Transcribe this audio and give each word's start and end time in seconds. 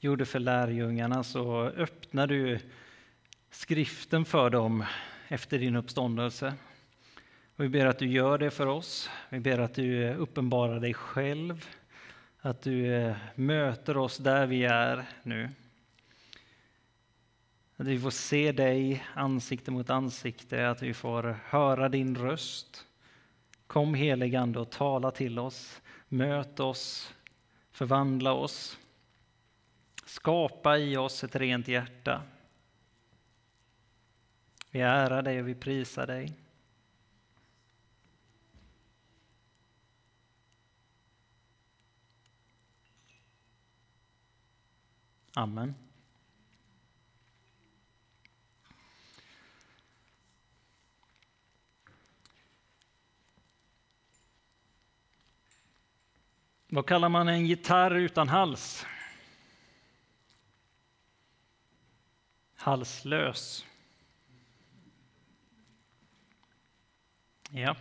gjorde 0.00 0.26
för 0.26 0.38
lärjungarna 0.38 1.24
så 1.24 1.62
öppnar 1.62 2.26
du 2.26 2.58
skriften 3.50 4.24
för 4.24 4.50
dem 4.50 4.84
efter 5.28 5.58
din 5.58 5.76
uppståndelse. 5.76 6.54
Och 7.56 7.64
vi 7.64 7.68
ber 7.68 7.86
att 7.86 7.98
du 7.98 8.06
gör 8.06 8.38
det 8.38 8.50
för 8.50 8.66
oss. 8.66 9.10
Vi 9.28 9.40
ber 9.40 9.58
att 9.58 9.74
du 9.74 10.14
uppenbarar 10.14 10.80
dig 10.80 10.94
själv, 10.94 11.66
att 12.40 12.62
du 12.62 12.94
eh, 12.94 13.16
möter 13.34 13.96
oss 13.96 14.16
där 14.18 14.46
vi 14.46 14.64
är 14.64 15.04
nu. 15.22 15.50
Att 17.76 17.86
vi 17.86 18.00
får 18.00 18.10
se 18.10 18.52
dig 18.52 19.04
ansikte 19.14 19.70
mot 19.70 19.90
ansikte, 19.90 20.70
att 20.70 20.82
vi 20.82 20.94
får 20.94 21.38
höra 21.44 21.88
din 21.88 22.16
röst. 22.16 22.86
Kom 23.66 23.94
heligande 23.94 24.60
och 24.60 24.70
tala 24.70 25.10
till 25.10 25.38
oss, 25.38 25.80
möt 26.08 26.60
oss, 26.60 27.14
förvandla 27.70 28.32
oss. 28.32 28.78
Skapa 30.10 30.78
i 30.78 30.96
oss 30.96 31.24
ett 31.24 31.36
rent 31.36 31.68
hjärta. 31.68 32.22
Vi 34.70 34.80
ärar 34.80 35.22
dig 35.22 35.40
och 35.40 35.48
vi 35.48 35.54
prisar 35.54 36.06
dig. 36.06 36.34
Amen. 45.34 45.74
Vad 56.68 56.86
kallar 56.86 57.08
man 57.08 57.28
en 57.28 57.46
gitarr 57.46 57.94
utan 57.94 58.28
hals? 58.28 58.86
Halslös. 62.62 63.66
Ja. 67.50 67.76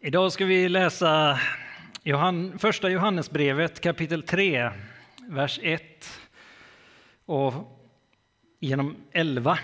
Idag 0.00 0.32
ska 0.32 0.44
vi 0.44 0.68
läsa 0.68 1.40
Johann, 2.02 2.58
första 2.58 2.90
Johannesbrevet 2.90 3.80
kapitel 3.80 4.22
3, 4.22 4.70
vers 5.28 5.60
1 5.62 6.20
och 7.24 7.52
genom 8.60 8.96
11. 9.12 9.58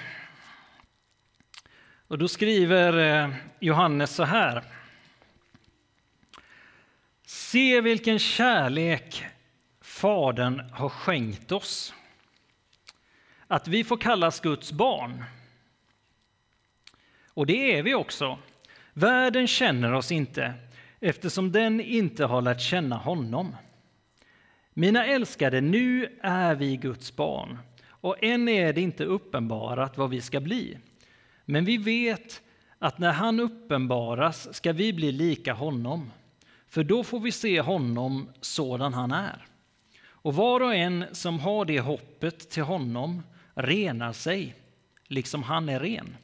Och 2.07 2.19
då 2.19 2.29
skriver 2.29 2.98
eh, 2.98 3.34
Johannes 3.61 4.14
så 4.14 4.25
här. 4.25 4.80
Se 7.33 7.81
vilken 7.81 8.19
kärlek 8.19 9.25
Fadern 9.81 10.61
har 10.73 10.89
skänkt 10.89 11.53
oss, 11.53 11.95
att 13.47 13.69
vi 13.69 13.84
får 13.84 13.97
kallas 13.97 14.41
Guds 14.41 14.73
barn. 14.73 15.25
Och 17.27 17.47
det 17.47 17.78
är 17.78 17.83
vi 17.83 17.95
också. 17.95 18.39
Världen 18.92 19.47
känner 19.47 19.92
oss 19.92 20.12
inte 20.12 20.55
eftersom 21.01 21.53
den 21.53 21.81
inte 21.81 22.25
har 22.25 22.42
lärt 22.42 22.61
känna 22.61 22.97
honom. 22.97 23.56
Mina 24.75 25.06
älskade, 25.06 25.61
nu 25.61 26.19
är 26.23 26.55
vi 26.55 26.77
Guds 26.77 27.17
barn 27.17 27.58
och 27.86 28.25
än 28.25 28.48
är 28.48 28.73
det 28.73 28.81
inte 28.81 29.05
uppenbarat 29.05 29.98
vad 29.98 30.11
vi 30.11 30.20
ska 30.20 30.41
bli. 30.41 30.78
Men 31.45 31.64
vi 31.64 31.77
vet 31.77 32.42
att 32.78 32.98
när 32.98 33.12
han 33.12 33.41
uppenbaras 33.41 34.55
ska 34.55 34.73
vi 34.73 34.92
bli 34.92 35.12
lika 35.12 35.53
honom, 35.53 36.11
för 36.71 36.85
då 36.85 37.05
får 37.05 37.21
vi 37.21 37.33
se 37.33 37.61
honom 37.61 38.31
sådan 38.41 38.95
han 38.95 39.13
är. 39.13 39.47
Och 40.03 40.35
var 40.35 40.61
och 40.61 40.75
en 40.75 41.05
som 41.13 41.41
har 41.41 41.65
det 41.65 41.81
hoppet 41.81 42.51
till 42.51 42.63
honom 42.63 43.23
renar 43.55 44.13
sig, 44.13 44.55
liksom 45.07 45.42
han 45.42 45.69
är 45.69 45.80
ren. 45.80 46.17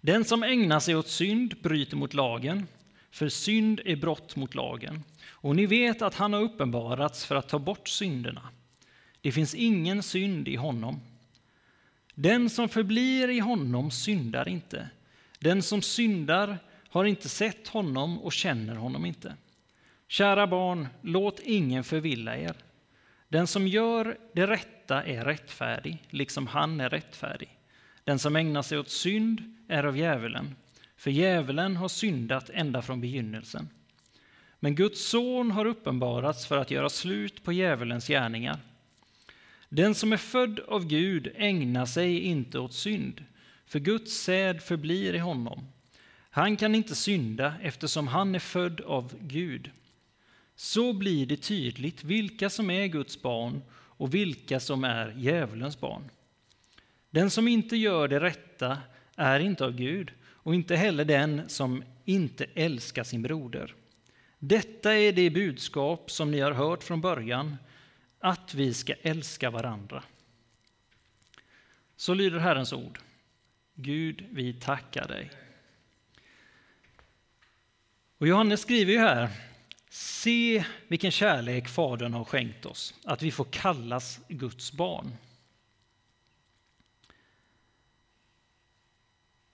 Den 0.00 0.24
som 0.24 0.42
ägnar 0.42 0.80
sig 0.80 0.96
åt 0.96 1.08
synd 1.08 1.54
bryter 1.62 1.96
mot 1.96 2.14
lagen, 2.14 2.66
för 3.10 3.28
synd 3.28 3.80
är 3.84 3.96
brott 3.96 4.36
mot 4.36 4.54
lagen. 4.54 5.04
Och 5.28 5.56
ni 5.56 5.66
vet 5.66 6.02
att 6.02 6.14
han 6.14 6.32
har 6.32 6.40
uppenbarats 6.40 7.26
för 7.26 7.36
att 7.36 7.48
ta 7.48 7.58
bort 7.58 7.88
synderna. 7.88 8.48
Det 9.20 9.32
finns 9.32 9.54
ingen 9.54 10.02
synd 10.02 10.48
i 10.48 10.56
honom. 10.56 11.00
Den 12.14 12.50
som 12.50 12.68
förblir 12.68 13.28
i 13.30 13.38
honom 13.38 13.90
syndar 13.90 14.48
inte. 14.48 14.88
Den 15.38 15.62
som 15.62 15.82
syndar 15.82 16.58
har 16.90 17.04
inte 17.04 17.28
sett 17.28 17.68
honom 17.68 18.18
och 18.18 18.32
känner 18.32 18.76
honom 18.76 19.06
inte. 19.06 19.34
Kära 20.08 20.46
barn, 20.46 20.88
låt 21.02 21.40
ingen 21.40 21.84
förvilla 21.84 22.36
er. 22.36 22.56
Den 23.28 23.46
som 23.46 23.68
gör 23.68 24.18
det 24.32 24.46
rätta 24.46 25.04
är 25.04 25.24
rättfärdig, 25.24 26.04
liksom 26.10 26.46
han 26.46 26.80
är 26.80 26.90
rättfärdig. 26.90 27.58
Den 28.04 28.18
som 28.18 28.36
ägnar 28.36 28.62
sig 28.62 28.78
åt 28.78 28.90
synd 28.90 29.54
är 29.68 29.84
av 29.84 29.96
djävulen, 29.96 30.56
för 30.96 31.10
djävulen 31.10 31.76
har 31.76 31.88
syndat 31.88 32.50
ända 32.50 32.82
från 32.82 33.00
begynnelsen. 33.00 33.68
Men 34.60 34.74
Guds 34.74 35.08
son 35.08 35.50
har 35.50 35.64
uppenbarats 35.66 36.46
för 36.46 36.56
att 36.56 36.70
göra 36.70 36.88
slut 36.88 37.44
på 37.44 37.52
djävulens 37.52 38.08
gärningar. 38.08 38.58
Den 39.68 39.94
som 39.94 40.12
är 40.12 40.16
född 40.16 40.60
av 40.60 40.86
Gud 40.86 41.32
ägnar 41.34 41.86
sig 41.86 42.20
inte 42.20 42.58
åt 42.58 42.74
synd, 42.74 43.24
för 43.66 43.78
Guds 43.78 44.12
säd 44.12 44.62
förblir 44.62 45.14
i 45.14 45.18
honom. 45.18 45.66
Han 46.38 46.56
kan 46.56 46.74
inte 46.74 46.94
synda 46.94 47.54
eftersom 47.62 48.08
han 48.08 48.34
är 48.34 48.38
född 48.38 48.80
av 48.80 49.14
Gud. 49.20 49.70
Så 50.54 50.92
blir 50.92 51.26
det 51.26 51.36
tydligt 51.36 52.04
vilka 52.04 52.50
som 52.50 52.70
är 52.70 52.86
Guds 52.86 53.22
barn 53.22 53.62
och 53.72 54.14
vilka 54.14 54.60
som 54.60 54.84
är 54.84 55.14
djävulens 55.16 55.80
barn. 55.80 56.10
Den 57.10 57.30
som 57.30 57.48
inte 57.48 57.76
gör 57.76 58.08
det 58.08 58.20
rätta 58.20 58.78
är 59.16 59.40
inte 59.40 59.64
av 59.64 59.72
Gud 59.72 60.12
och 60.24 60.54
inte 60.54 60.76
heller 60.76 61.04
den 61.04 61.48
som 61.48 61.82
inte 62.04 62.46
älskar 62.54 63.04
sin 63.04 63.22
broder. 63.22 63.74
Detta 64.38 64.94
är 64.94 65.12
det 65.12 65.30
budskap 65.30 66.10
som 66.10 66.30
ni 66.30 66.40
har 66.40 66.52
hört 66.52 66.82
från 66.82 67.00
början, 67.00 67.56
att 68.18 68.54
vi 68.54 68.74
ska 68.74 68.94
älska 69.02 69.50
varandra. 69.50 70.02
Så 71.96 72.14
lyder 72.14 72.38
Herrens 72.38 72.72
ord. 72.72 72.98
Gud, 73.74 74.24
vi 74.30 74.52
tackar 74.52 75.08
dig. 75.08 75.30
Och 78.18 78.28
Johannes 78.28 78.60
skriver 78.60 78.92
ju 78.92 78.98
här, 78.98 79.28
se 79.90 80.64
vilken 80.88 81.10
kärlek 81.10 81.68
Fadern 81.68 82.14
har 82.14 82.24
skänkt 82.24 82.66
oss, 82.66 82.94
att 83.04 83.22
vi 83.22 83.30
får 83.30 83.44
kallas 83.44 84.20
Guds 84.28 84.72
barn. 84.72 85.12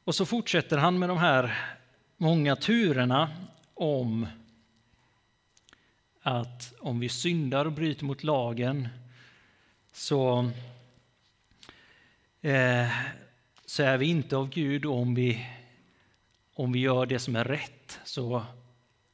Och 0.04 0.14
så 0.14 0.26
fortsätter 0.26 0.78
han 0.78 0.98
med 0.98 1.08
de 1.08 1.19
här 1.19 1.74
många 2.16 2.56
turerna 2.56 3.30
om 3.74 4.26
att 6.22 6.74
om 6.80 7.00
vi 7.00 7.08
syndar 7.08 7.64
och 7.64 7.72
bryter 7.72 8.04
mot 8.04 8.24
lagen 8.24 8.88
så, 9.92 10.50
eh, 12.41 12.88
så 13.66 13.82
är 13.82 13.98
vi 13.98 14.06
inte 14.06 14.36
av 14.36 14.48
Gud 14.48 14.84
och 14.84 14.98
om 14.98 15.14
vi, 15.14 15.47
om 16.54 16.72
vi 16.72 16.78
gör 16.78 17.06
det 17.06 17.19
som 17.19 17.37
är 17.37 17.44
rätt 17.44 18.00
så 18.04 18.44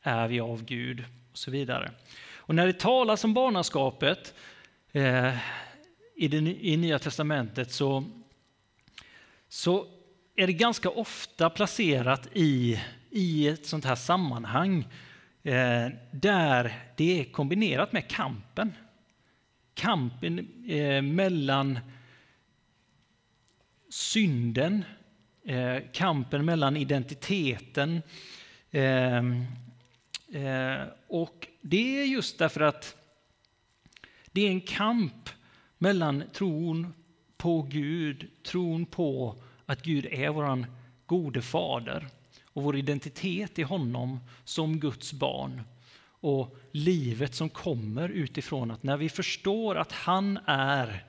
är 0.02 0.28
vi 0.28 0.40
av 0.40 0.64
Gud 0.64 1.04
och 1.32 1.38
så 1.38 1.50
vidare. 1.50 1.90
Och 2.34 2.54
när 2.54 2.66
det 2.66 2.78
talas 2.78 3.24
om 3.24 3.34
barnaskapet 3.34 4.34
eh, 4.92 5.36
i, 6.16 6.28
det, 6.28 6.36
i 6.66 6.76
Nya 6.76 6.98
Testamentet 6.98 7.72
så, 7.72 8.04
så 9.48 9.86
är 10.36 10.46
det 10.46 10.52
ganska 10.52 10.90
ofta 10.90 11.50
placerat 11.50 12.28
i, 12.32 12.80
i 13.10 13.48
ett 13.48 13.66
sånt 13.66 13.84
här 13.84 13.94
sammanhang 13.94 14.88
eh, 15.42 15.88
där 16.10 16.74
det 16.96 17.20
är 17.20 17.24
kombinerat 17.24 17.92
med 17.92 18.08
kampen. 18.08 18.72
Kampen 19.74 20.38
eh, 20.68 21.02
mellan 21.02 21.78
synden, 23.90 24.84
eh, 25.44 25.76
kampen 25.92 26.44
mellan 26.44 26.76
identiteten. 26.76 28.02
Eh, 28.70 29.16
eh, 30.42 30.82
och 31.08 31.48
det 31.60 32.00
är 32.00 32.04
just 32.04 32.38
därför 32.38 32.60
att 32.60 32.96
det 34.32 34.46
är 34.46 34.50
en 34.50 34.60
kamp 34.60 35.28
mellan 35.78 36.24
tron 36.32 36.94
på 37.36 37.62
Gud, 37.62 38.30
tron 38.42 38.86
på 38.86 39.42
att 39.66 39.82
Gud 39.82 40.06
är 40.06 40.28
vår 40.28 40.66
gode 41.06 41.42
fader 41.42 42.06
och 42.44 42.62
vår 42.62 42.76
identitet 42.76 43.58
i 43.58 43.62
honom 43.62 44.20
som 44.44 44.80
Guds 44.80 45.12
barn 45.12 45.62
och 46.20 46.56
livet 46.72 47.34
som 47.34 47.48
kommer 47.48 48.08
utifrån 48.08 48.70
att 48.70 48.82
när 48.82 48.96
vi 48.96 49.08
förstår 49.08 49.76
att 49.76 49.92
han 49.92 50.38
är 50.46 51.04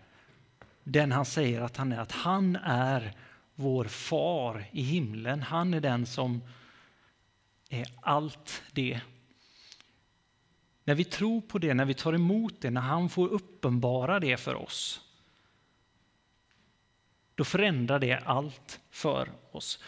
den 0.83 1.11
han 1.11 1.25
säger 1.25 1.61
att 1.61 1.77
han 1.77 1.91
är, 1.91 1.99
att 1.99 2.11
han 2.11 2.55
är 2.63 3.15
vår 3.55 3.85
far 3.85 4.65
i 4.71 4.81
himlen. 4.81 5.41
Han 5.41 5.73
är 5.73 5.81
den 5.81 6.05
som 6.05 6.41
är 7.69 7.87
allt 8.01 8.63
det. 8.71 9.01
När 10.83 10.95
vi 10.95 11.03
tror 11.03 11.41
på 11.41 11.57
det, 11.57 11.73
när 11.73 11.85
vi 11.85 11.93
tar 11.93 12.13
emot 12.13 12.61
det, 12.61 12.69
när 12.69 12.81
han 12.81 13.09
får 13.09 13.27
uppenbara 13.27 14.19
det 14.19 14.37
för 14.37 14.55
oss, 14.55 15.01
då 17.35 17.43
förändrar 17.43 17.99
det 17.99 18.19
allt 18.25 18.79
för 18.89 19.31
oss. 19.51 19.79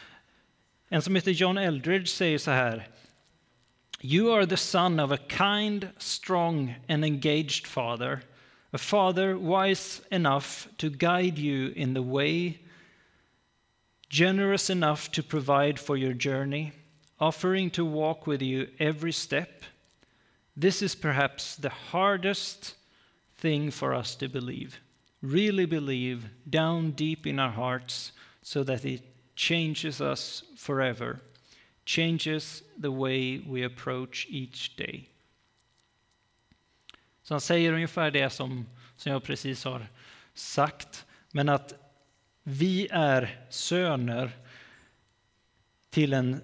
En 0.87 1.01
som 1.01 1.15
heter 1.15 1.31
John 1.31 1.57
Eldridge 1.57 2.07
säger 2.07 2.37
så 2.37 2.51
här. 2.51 2.87
You 4.01 4.33
are 4.33 4.47
the 4.47 4.57
son 4.57 4.99
of 4.99 5.11
a 5.11 5.17
kind, 5.29 5.87
strong 5.97 6.75
and 6.89 7.05
engaged 7.05 7.67
father. 7.67 8.19
A 8.71 8.77
father 8.77 9.33
wise 9.33 10.01
enough 10.09 10.67
to 10.77 10.89
guide 10.89 11.39
you 11.39 11.73
in 11.73 11.93
the 11.93 12.01
way, 12.01 12.57
generous 14.09 14.69
enough 14.69 15.11
to 15.11 15.23
provide 15.23 15.79
for 15.79 15.97
your 15.97 16.13
journey, 16.13 16.71
offering 17.19 17.69
to 17.71 17.85
walk 17.85 18.27
with 18.27 18.41
you 18.41 18.67
every 18.79 19.11
step. 19.11 19.63
This 20.55 20.81
is 20.81 20.95
perhaps 20.95 21.55
the 21.55 21.69
hardest 21.91 22.75
thing 23.35 23.71
for 23.71 23.93
us 23.93 24.15
to 24.15 24.27
believe. 24.27 24.79
Really 25.21 25.65
believe 25.65 26.25
down 26.49 26.91
deep 26.91 27.25
in 27.25 27.39
our 27.39 27.51
hearts 27.51 28.11
so 28.41 28.63
that 28.63 28.85
it 28.85 29.01
changes 29.35 30.01
us 30.01 30.43
forever, 30.57 31.21
changes 31.85 32.63
the 32.77 32.91
way 32.91 33.39
we 33.39 33.63
approach 33.63 34.27
each 34.29 34.75
day. 34.75 35.09
Så 37.23 37.33
han 37.33 37.41
säger 37.41 37.73
ungefär 37.73 38.11
det 38.11 38.29
som, 38.29 38.65
som 38.97 39.11
jag 39.11 39.23
precis 39.23 39.63
har 39.63 39.87
sagt, 40.33 41.05
men 41.31 41.49
att 41.49 41.73
vi 42.43 42.87
är 42.91 43.45
söner 43.49 44.31
till 45.89 46.13
en 46.13 46.41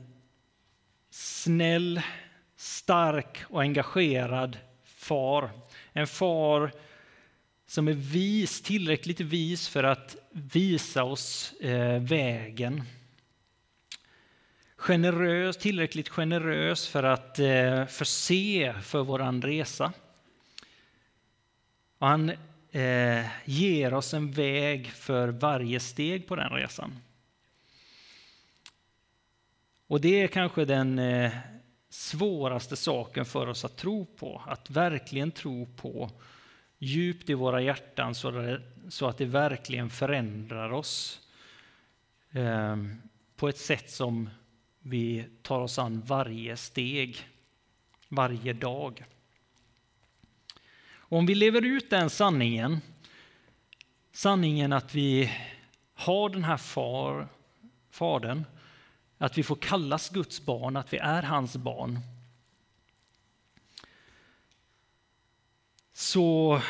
snäll, 1.10 2.02
stark 2.56 3.44
och 3.50 3.62
engagerad 3.62 4.58
far. 4.84 5.50
En 5.94 6.08
far 6.08 6.72
som 7.68 7.88
är 7.88 7.94
vis, 7.94 8.62
tillräckligt 8.62 9.20
vis 9.20 9.68
för 9.68 9.84
att 9.84 10.16
visa 10.32 11.04
oss 11.04 11.54
eh, 11.54 12.02
vägen. 12.02 12.84
Generös, 14.76 15.58
tillräckligt 15.58 16.10
generös 16.10 16.88
för 16.88 17.04
att 17.04 17.40
eh, 17.40 17.86
förse 17.86 18.76
för 18.84 19.04
vår 19.04 19.42
resa. 19.42 19.94
Och 21.98 22.08
han 22.08 22.32
eh, 22.72 23.26
ger 23.46 23.94
oss 23.94 24.14
en 24.14 24.32
väg 24.32 24.88
för 24.88 25.28
varje 25.28 25.80
steg 25.80 26.28
på 26.28 26.36
den 26.36 26.50
resan. 26.50 27.00
Och 29.88 30.02
det 30.02 30.22
är 30.22 30.28
kanske 30.28 30.66
den 30.66 31.00
eh, 31.00 31.32
svåraste 31.90 32.76
saken 32.76 33.26
för 33.26 33.48
oss 33.48 33.66
att 33.66 33.78
tro 33.78 34.06
på, 34.06 34.42
att 34.48 34.70
verkligen 34.70 35.32
tro 35.32 35.66
på 35.66 36.10
djupt 36.78 37.30
i 37.30 37.34
våra 37.34 37.62
hjärtan 37.62 38.16
så, 38.16 38.32
det, 38.32 38.62
så 38.90 39.08
att 39.08 39.18
det 39.18 39.26
verkligen 39.26 39.90
förändrar 39.90 40.72
oss 40.72 41.22
eh, 42.32 42.78
på 43.36 43.50
ett 43.50 43.58
sätt 43.58 43.90
som 43.90 44.30
vi 44.80 45.26
tar 45.42 45.60
oss 45.60 45.80
an 45.80 46.02
varje 46.06 46.58
steg, 46.58 47.18
varje 48.10 48.54
dag. 48.54 49.06
Och 51.10 51.18
om 51.18 51.26
vi 51.26 51.36
lever 51.36 51.66
ut 51.66 51.90
den 51.90 52.10
sanningen, 52.10 52.82
sanningen 54.12 54.74
att 54.74 54.96
vi 54.96 55.32
har 55.94 56.30
den 56.30 56.44
här 56.44 56.58
far, 56.58 57.28
fadern, 57.90 58.46
att 59.18 59.38
vi 59.38 59.44
får 59.44 59.56
kallas 59.56 60.10
Guds 60.10 60.46
barn, 60.46 60.78
att 60.78 60.94
vi 60.94 60.98
är 60.98 61.24
hans 61.24 61.58
barn, 61.58 62.00
så 65.94 66.62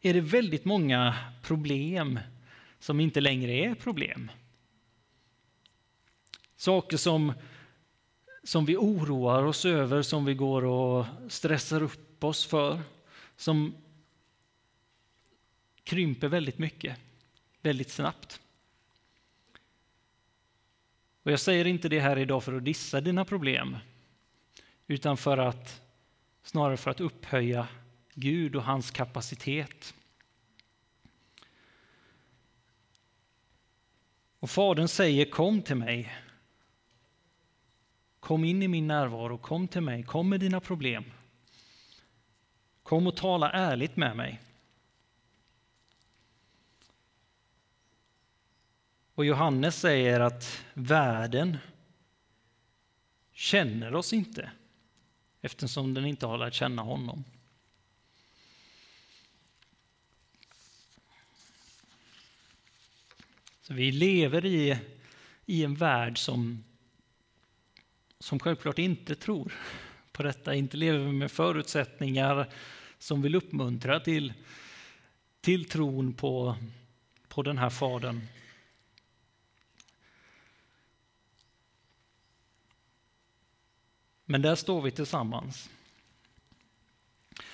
är 0.00 0.14
det 0.14 0.20
väldigt 0.20 0.64
många 0.64 1.14
problem 1.42 2.20
som 2.78 3.00
inte 3.00 3.20
längre 3.20 3.52
är 3.52 3.74
problem. 3.74 4.30
Saker 6.56 6.96
som, 6.96 7.32
som 8.44 8.64
vi 8.64 8.76
oroar 8.76 9.44
oss 9.44 9.64
över, 9.64 10.02
som 10.02 10.24
vi 10.24 10.34
går 10.34 10.64
och 10.64 11.06
stressar 11.28 11.82
upp 11.82 12.24
oss 12.24 12.46
för, 12.46 12.80
som 13.36 13.74
krymper 15.84 16.28
väldigt 16.28 16.58
mycket, 16.58 16.98
väldigt 17.62 17.90
snabbt. 17.90 18.40
Och 21.22 21.32
jag 21.32 21.40
säger 21.40 21.64
inte 21.64 21.88
det 21.88 22.00
här 22.00 22.18
idag 22.18 22.44
för 22.44 22.52
att 22.52 22.64
dissa 22.64 23.00
dina 23.00 23.24
problem, 23.24 23.76
utan 24.86 25.16
för 25.16 25.38
att 25.38 25.80
snarare 26.42 26.76
för 26.76 26.90
att 26.90 27.00
upphöja 27.00 27.68
Gud 28.14 28.56
och 28.56 28.62
hans 28.62 28.90
kapacitet. 28.90 29.94
Och 34.38 34.50
Fadern 34.50 34.88
säger 34.88 35.24
kom 35.24 35.62
till 35.62 35.76
mig. 35.76 36.14
Kom 38.20 38.44
in 38.44 38.62
i 38.62 38.68
min 38.68 38.86
närvaro, 38.86 39.38
kom 39.38 39.68
till 39.68 39.80
mig, 39.80 40.02
kom 40.02 40.28
med 40.28 40.40
dina 40.40 40.60
problem. 40.60 41.04
Kom 42.94 43.06
och 43.06 43.16
tala 43.16 43.50
ärligt 43.50 43.96
med 43.96 44.16
mig. 44.16 44.40
Och 49.14 49.24
Johannes 49.24 49.80
säger 49.80 50.20
att 50.20 50.64
världen 50.74 51.58
känner 53.32 53.94
oss 53.94 54.12
inte 54.12 54.50
eftersom 55.40 55.94
den 55.94 56.06
inte 56.06 56.26
har 56.26 56.38
lärt 56.38 56.54
känna 56.54 56.82
honom. 56.82 57.24
Så 63.60 63.74
vi 63.74 63.92
lever 63.92 64.44
i, 64.44 64.78
i 65.46 65.64
en 65.64 65.74
värld 65.74 66.18
som, 66.18 66.64
som 68.18 68.38
självklart 68.38 68.78
inte 68.78 69.14
tror 69.14 69.52
på 70.12 70.22
detta, 70.22 70.54
inte 70.54 70.76
lever 70.76 71.12
med 71.12 71.30
förutsättningar 71.30 72.48
som 73.04 73.22
vill 73.22 73.34
uppmuntra 73.34 74.00
till, 74.00 74.32
till 75.40 75.68
tron 75.68 76.14
på, 76.14 76.56
på 77.28 77.42
den 77.42 77.58
här 77.58 77.70
Fadern. 77.70 78.20
Men 84.24 84.42
där 84.42 84.54
står 84.54 84.82
vi 84.82 84.90
tillsammans. 84.90 85.70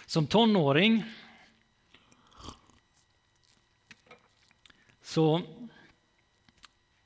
Som 0.06 0.26
tonåring 0.26 1.04
så 5.02 5.42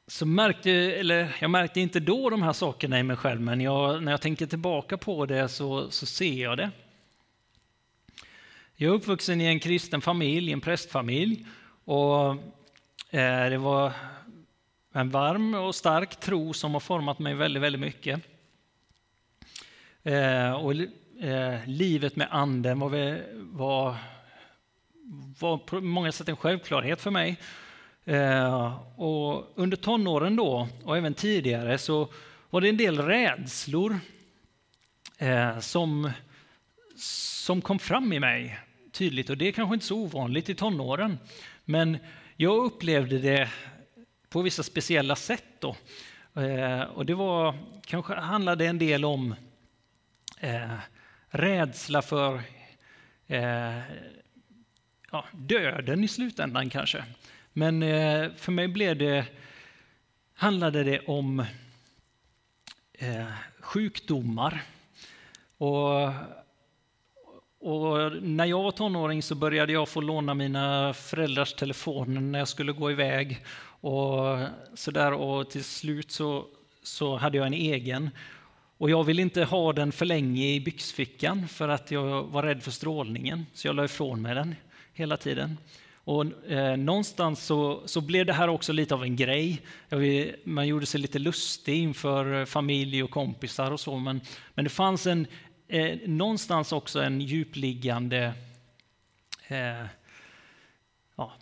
så 0.07 0.27
märkte, 0.27 0.71
eller 0.71 1.37
jag 1.41 1.51
märkte 1.51 1.81
inte 1.81 2.01
då 2.01 2.31
de 2.31 2.43
här 2.43 2.53
sakerna 2.53 2.99
i 2.99 3.03
mig 3.03 3.17
själv, 3.17 3.41
men 3.41 3.61
jag, 3.61 4.03
när 4.03 4.13
jag 4.13 4.21
tänker 4.21 4.47
tillbaka 4.47 4.99
på 4.99 5.27
det 5.27 5.49
så, 5.49 5.91
så 5.91 6.07
ser 6.07 6.43
jag 6.43 6.57
det. 6.57 6.71
Jag 8.77 8.91
är 8.91 8.95
uppvuxen 8.95 9.41
i 9.41 9.45
en 9.45 9.61
kristen 9.61 10.01
familj, 10.01 10.53
en 10.53 10.61
prästfamilj. 10.61 11.47
Och 11.85 12.31
eh, 13.11 13.51
det 13.51 13.59
var 13.59 13.93
en 14.93 15.11
varm 15.11 15.55
och 15.55 15.75
stark 15.75 16.21
tro 16.21 16.53
som 16.53 16.73
har 16.73 16.81
format 16.81 17.19
mig 17.19 17.35
väldigt, 17.35 17.63
väldigt 17.63 17.81
mycket. 17.81 18.21
Eh, 20.03 20.53
och 20.53 20.73
eh, 21.23 21.59
livet 21.67 22.17
med 22.17 22.29
anden 22.31 22.79
var, 22.79 23.21
var, 23.35 23.97
var 25.41 25.59
på 25.59 25.81
många 25.81 26.13
sätt 26.13 26.29
en 26.29 26.37
självklarhet 26.37 27.01
för 27.01 27.11
mig. 27.11 27.37
Och 28.97 29.53
under 29.55 29.77
tonåren 29.77 30.37
då, 30.37 30.69
och 30.85 30.97
även 30.97 31.15
tidigare, 31.15 31.79
så 31.79 32.09
var 32.51 32.61
det 32.61 32.69
en 32.69 32.77
del 32.77 32.99
rädslor 32.99 33.99
som, 35.61 36.11
som 36.97 37.63
kom 37.63 37.79
fram 37.79 38.13
i 38.13 38.21
mig 38.21 38.64
tydligt. 38.95 39.31
Och 39.31 39.37
det 39.37 39.49
är 39.49 39.53
kanske 39.53 39.75
inte 39.75 39.87
så 39.87 39.97
ovanligt 39.97 40.49
i 40.49 40.55
tonåren. 40.55 41.19
Men 41.65 41.99
jag 42.37 42.65
upplevde 42.65 43.19
det 43.19 43.51
på 44.29 44.43
vissa 44.43 44.63
speciella 44.63 45.17
sätt. 45.17 45.45
Då. 45.59 45.77
Eh, 46.41 46.81
och 46.81 47.07
det 47.07 47.15
var, 47.15 47.55
kanske 47.87 48.15
handlade 48.15 48.67
en 48.67 48.79
del 48.79 49.05
om 49.05 49.35
eh, 50.39 50.75
rädsla 51.29 52.03
för 52.03 52.43
eh, 53.27 53.79
ja, 55.11 55.25
döden 55.33 56.05
i 56.05 56.09
slutändan 56.09 56.71
kanske. 56.71 57.05
Men 57.53 57.83
eh, 57.83 58.31
för 58.37 58.53
mig 58.53 58.69
blev 58.69 58.99
det, 58.99 59.27
handlade 60.35 60.85
det 60.85 61.01
om 61.01 61.45
eh, 62.93 63.27
sjukdomar. 63.61 64.63
Och, 65.59 66.13
och, 67.65 68.23
när 68.23 68.45
jag 68.45 68.63
var 68.63 68.71
tonåring 68.71 69.23
så 69.23 69.35
började 69.35 69.73
jag 69.73 69.89
få 69.89 70.01
låna 70.01 70.35
mina 70.35 70.95
föräldrars 70.95 71.53
telefoner 71.53 72.21
när 72.21 72.39
jag 72.39 72.49
skulle 72.49 72.73
gå 72.73 72.91
iväg. 72.91 73.45
Och, 73.81 74.39
så 74.75 74.91
där, 74.91 75.13
och 75.13 75.51
till 75.51 75.65
slut 75.65 76.11
så, 76.11 76.45
så 76.83 77.17
hade 77.17 77.39
jag 77.39 77.47
en 77.47 77.55
egen. 77.55 78.11
Och 78.79 78.91
jag 78.91 79.05
ville 79.05 79.23
inte 79.23 79.45
ha 79.45 79.73
den 79.73 79.93
för 79.93 80.07
länge 80.07 80.47
i 80.47 80.61
byxfickan 80.61 81.49
för 81.49 81.69
att 81.69 81.91
jag 81.91 82.23
var 82.23 82.43
rädd 82.43 82.63
för 82.63 82.71
strålningen, 82.71 83.47
så 83.55 83.69
jag 83.69 83.77
la 83.77 83.85
ifrån 83.85 84.23
mig 84.23 84.35
den 84.35 84.55
hela 84.93 85.17
tiden. 85.17 85.57
Och 86.05 86.51
eh, 86.51 86.77
någonstans 86.77 87.45
så, 87.45 87.83
så 87.85 88.01
blev 88.01 88.27
det 88.27 88.33
här 88.33 88.49
också 88.49 88.73
lite 88.73 88.95
av 88.95 89.03
en 89.03 89.17
grej. 89.17 89.61
Vill, 89.89 90.35
man 90.45 90.67
gjorde 90.67 90.87
sig 90.87 91.01
lite 91.01 91.19
lustig 91.19 91.83
inför 91.83 92.45
familj 92.45 93.03
och 93.03 93.11
kompisar 93.11 93.71
och 93.71 93.81
så, 93.81 93.99
men, 93.99 94.21
men 94.55 94.65
det 94.65 94.71
fanns 94.71 95.07
en, 95.07 95.27
eh, 95.69 95.99
någonstans 96.09 96.73
också 96.73 97.01
en 97.01 97.21
djupliggande 97.21 98.35
eh, 99.47 99.87
ja, 101.17 101.33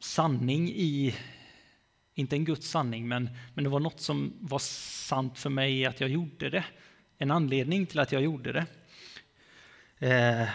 sanning 0.00 0.68
i, 0.68 1.14
inte 2.14 2.36
en 2.36 2.44
Guds 2.44 2.68
sanning, 2.68 3.08
men, 3.08 3.30
men 3.54 3.64
det 3.64 3.70
var 3.70 3.80
något 3.80 4.00
som 4.00 4.32
var 4.40 4.58
sant 4.58 5.38
för 5.38 5.50
mig 5.50 5.86
att 5.86 6.00
jag 6.00 6.10
gjorde 6.10 6.50
det. 6.50 6.64
En 7.18 7.30
anledning 7.30 7.86
till 7.86 7.98
att 7.98 8.12
jag 8.12 8.22
gjorde 8.22 8.52
det. 8.52 8.66
Eh, 10.08 10.48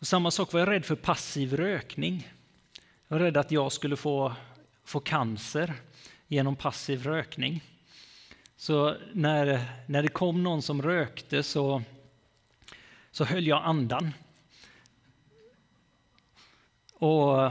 samma 0.00 0.30
sak 0.30 0.52
var 0.52 0.60
jag 0.60 0.68
rädd 0.68 0.84
för 0.84 0.96
passiv 0.96 1.56
rökning. 1.56 2.32
Jag 3.08 3.18
var 3.18 3.24
rädd 3.24 3.36
att 3.36 3.50
jag 3.50 3.72
skulle 3.72 3.96
få, 3.96 4.34
få 4.84 5.00
cancer 5.00 5.74
genom 6.26 6.56
passiv 6.56 7.02
rökning. 7.02 7.62
Så 8.56 8.96
när, 9.12 9.64
när 9.86 10.02
det 10.02 10.08
kom 10.08 10.42
någon 10.42 10.62
som 10.62 10.82
rökte 10.82 11.42
så, 11.42 11.82
så 13.10 13.24
höll 13.24 13.46
jag 13.46 13.62
andan. 13.64 14.14
Och, 16.92 17.50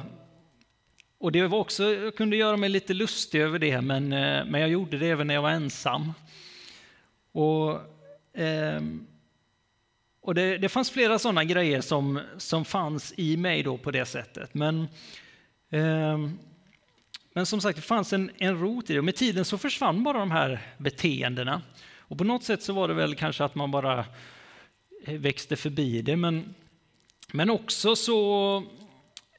och 1.17 1.31
det 1.31 1.47
var 1.47 1.57
också, 1.57 1.83
jag 1.83 2.15
kunde 2.15 2.35
göra 2.35 2.57
mig 2.57 2.69
lite 2.69 2.93
lustig 2.93 3.41
över 3.41 3.59
det, 3.59 3.81
men, 3.81 4.13
eh, 4.13 4.45
men 4.45 4.61
jag 4.61 4.69
gjorde 4.69 4.97
det 4.97 5.09
även 5.09 5.27
när 5.27 5.33
jag 5.33 5.41
var 5.41 5.51
ensam. 5.51 6.13
Och, 7.31 7.71
eh, 8.39 8.81
och 10.21 10.35
det, 10.35 10.57
det 10.57 10.69
fanns 10.69 10.91
flera 10.91 11.19
sådana 11.19 11.43
grejer 11.43 11.81
som, 11.81 12.19
som 12.37 12.65
fanns 12.65 13.13
i 13.17 13.37
mig 13.37 13.63
då 13.63 13.77
på 13.77 13.91
det 13.91 14.05
sättet. 14.05 14.53
Men, 14.53 14.87
eh, 15.69 16.17
men 17.35 17.45
som 17.45 17.61
sagt, 17.61 17.75
det 17.75 17.81
fanns 17.81 18.13
en, 18.13 18.31
en 18.37 18.59
rot 18.59 18.89
i 18.89 18.93
det. 18.93 18.99
Och 18.99 19.05
med 19.05 19.15
tiden 19.15 19.45
så 19.45 19.57
försvann 19.57 20.03
bara 20.03 20.19
de 20.19 20.31
här 20.31 20.59
beteendena. 20.77 21.61
Och 21.97 22.17
på 22.17 22.23
något 22.23 22.43
sätt 22.43 22.63
så 22.63 22.73
var 22.73 22.87
det 22.87 22.93
väl 22.93 23.15
kanske 23.15 23.43
att 23.43 23.55
man 23.55 23.71
bara 23.71 24.05
eh, 25.05 25.19
växte 25.19 25.55
förbi 25.55 26.01
det. 26.01 26.15
Men, 26.15 26.55
men 27.31 27.49
också 27.49 27.95
så, 27.95 28.57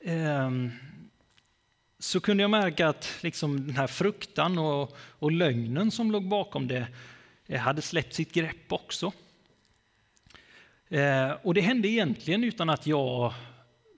eh, 0.01 0.51
så 1.99 2.21
kunde 2.21 2.43
jag 2.43 2.51
märka 2.51 2.89
att 2.89 3.19
liksom 3.21 3.67
den 3.67 3.77
här 3.77 3.87
fruktan 3.87 4.59
och, 4.59 4.97
och 4.99 5.33
lögnen 5.33 5.91
som 5.91 6.11
låg 6.11 6.29
bakom 6.29 6.69
det 6.69 6.87
eh, 7.47 7.61
hade 7.61 7.83
släppt 7.83 8.15
sitt 8.15 8.33
grepp 8.33 8.73
också. 8.73 9.13
Eh, 10.89 11.31
och 11.31 11.55
det 11.55 11.61
hände 11.61 11.89
egentligen 11.89 12.45
utan 12.45 12.71
att 12.71 12.87
jag 12.87 13.35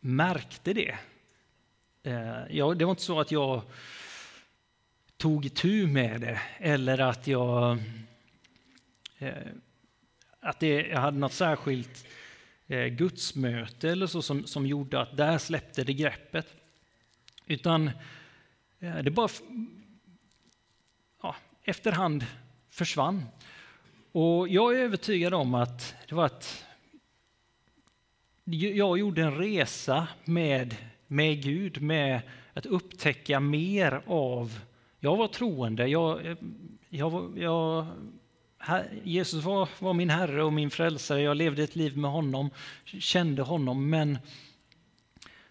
märkte 0.00 0.72
det. 0.72 0.98
Eh, 2.08 2.56
ja, 2.56 2.74
det 2.74 2.84
var 2.84 2.92
inte 2.92 3.02
så 3.02 3.20
att 3.20 3.32
jag 3.32 3.62
tog 5.16 5.54
tur 5.54 5.86
med 5.86 6.20
det 6.20 6.40
eller 6.58 6.98
att 6.98 7.26
jag, 7.26 7.78
eh, 9.18 9.32
att 10.40 10.60
det, 10.60 10.86
jag 10.86 11.00
hade 11.00 11.18
något 11.18 11.32
särskilt 11.32 12.06
eh, 12.66 12.86
gudsmöte 12.86 13.90
eller 13.90 14.06
så 14.06 14.22
som, 14.22 14.46
som 14.46 14.66
gjorde 14.66 15.00
att 15.00 15.16
där 15.16 15.38
släppte 15.38 15.84
det 15.84 15.92
greppet. 15.92 16.46
Utan 17.46 17.90
eh, 18.78 18.98
det 18.98 19.10
bara 19.10 19.28
ja, 21.22 21.36
efterhand 21.62 22.26
försvann. 22.70 23.24
Och 24.12 24.48
jag 24.48 24.76
är 24.76 24.78
övertygad 24.78 25.34
om 25.34 25.54
att 25.54 25.94
det 26.08 26.14
var 26.14 26.26
att 26.26 26.64
jag 28.44 28.98
gjorde 28.98 29.22
en 29.22 29.36
resa 29.36 30.08
med, 30.24 30.76
med 31.08 31.42
Gud, 31.42 31.82
med 31.82 32.20
att 32.52 32.66
upptäcka 32.66 33.40
mer 33.40 34.02
av... 34.06 34.60
Jag 35.00 35.16
var 35.16 35.28
troende. 35.28 35.86
Jag, 35.86 36.36
jag, 36.88 37.38
jag, 37.38 37.86
Jesus 39.02 39.44
var, 39.44 39.68
var, 39.78 39.94
min 39.94 40.10
Herre 40.10 40.44
och 40.44 40.52
min 40.52 40.70
frälsare. 40.70 41.22
Jag 41.22 41.36
levde 41.36 41.62
ett 41.62 41.76
liv 41.76 41.96
med 41.96 42.10
honom, 42.10 42.50
kände 42.84 43.42
honom. 43.42 43.90
Men, 43.90 44.18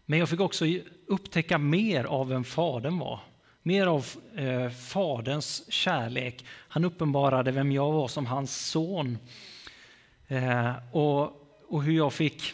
men 0.05 0.19
jag 0.19 0.29
fick 0.29 0.39
också 0.39 0.65
upptäcka 1.07 1.57
mer 1.57 2.03
av 2.03 2.27
vem 2.29 2.43
Fadern 2.43 2.99
var. 2.99 3.19
Mer 3.63 3.87
av 3.87 4.05
eh, 4.35 4.69
Faderns 4.69 5.71
kärlek. 5.71 6.45
Han 6.49 6.85
uppenbarade 6.85 7.51
vem 7.51 7.71
jag 7.71 7.91
var 7.91 8.07
som 8.07 8.25
hans 8.25 8.69
son. 8.69 9.17
Eh, 10.27 10.71
och, 10.91 11.23
och 11.67 11.83
hur 11.83 11.93
jag 11.93 12.13
fick 12.13 12.53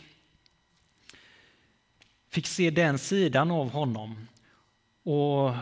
fick 2.34 2.48
se 2.48 2.70
den 2.70 3.00
sidan 3.00 3.52
av 3.52 3.70
honom 3.70 4.28
och, 5.04 5.56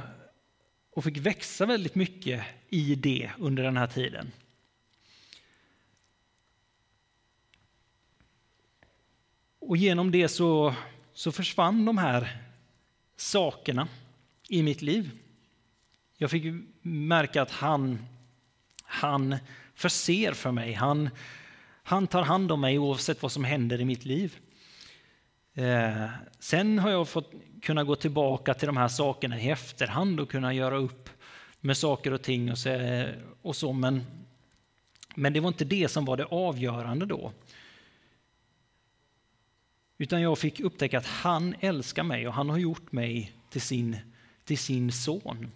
och 0.92 1.04
fick 1.04 1.18
växa 1.18 1.66
väldigt 1.66 1.96
mycket 1.96 2.44
i 2.70 2.96
det 2.96 3.32
under 3.40 3.64
den 3.64 3.78
här 3.78 3.88
tiden. 3.88 4.32
Och 9.60 9.78
genom 9.78 10.12
det 10.12 10.28
så, 10.28 10.76
så 11.14 11.32
försvann 11.32 11.86
de 11.86 11.98
här 11.98 12.38
sakerna 13.16 13.88
i 14.50 14.64
mitt 14.64 14.82
liv. 14.82 15.12
Jag 16.18 16.32
fick 16.32 16.44
märka 16.82 17.42
att 17.42 17.52
han, 17.52 18.06
han 18.84 19.36
förser 19.74 20.34
för 20.34 20.52
mig. 20.52 20.74
Han, 20.74 21.10
han 21.84 22.08
tar 22.08 22.24
hand 22.24 22.52
om 22.52 22.62
mig 22.62 22.80
oavsett 22.80 23.22
vad 23.22 23.32
som 23.32 23.44
händer 23.44 23.82
i 23.82 23.86
mitt 23.86 24.06
liv. 24.06 24.40
Eh, 25.54 26.10
sen 26.40 26.80
har 26.80 26.90
jag 26.90 27.08
fått 27.08 27.32
kunna 27.62 27.84
gå 27.84 27.96
tillbaka 27.96 28.54
till 28.54 28.68
de 28.68 28.78
här 28.78 28.88
sakerna 28.88 29.40
i 29.40 29.50
efterhand 29.50 30.20
och 30.20 30.32
kunna 30.32 30.54
göra 30.54 30.78
upp 30.78 31.10
med 31.60 31.78
saker 31.78 32.14
och 32.14 32.22
ting 32.22 32.52
och 32.52 32.58
så, 32.58 32.70
eh, 32.70 33.10
och 33.42 33.56
så 33.56 33.74
men, 33.74 34.04
men 35.16 35.34
det 35.34 35.40
var 35.40 35.48
inte 35.48 35.66
det 35.66 35.88
som 35.88 36.06
var 36.06 36.18
det 36.18 36.26
avgörande 36.26 37.06
då. 37.06 37.34
Utan 39.98 40.22
jag 40.22 40.38
fick 40.38 40.60
upptäcka 40.60 40.98
att 40.98 41.06
han 41.06 41.56
älskar 41.60 42.04
mig 42.04 42.28
och 42.28 42.34
han 42.34 42.50
har 42.50 42.58
gjort 42.58 42.92
mig 42.92 43.32
till 43.50 43.62
sin, 43.62 43.98
till 44.46 44.58
sin 44.58 44.92
son. 44.92 45.52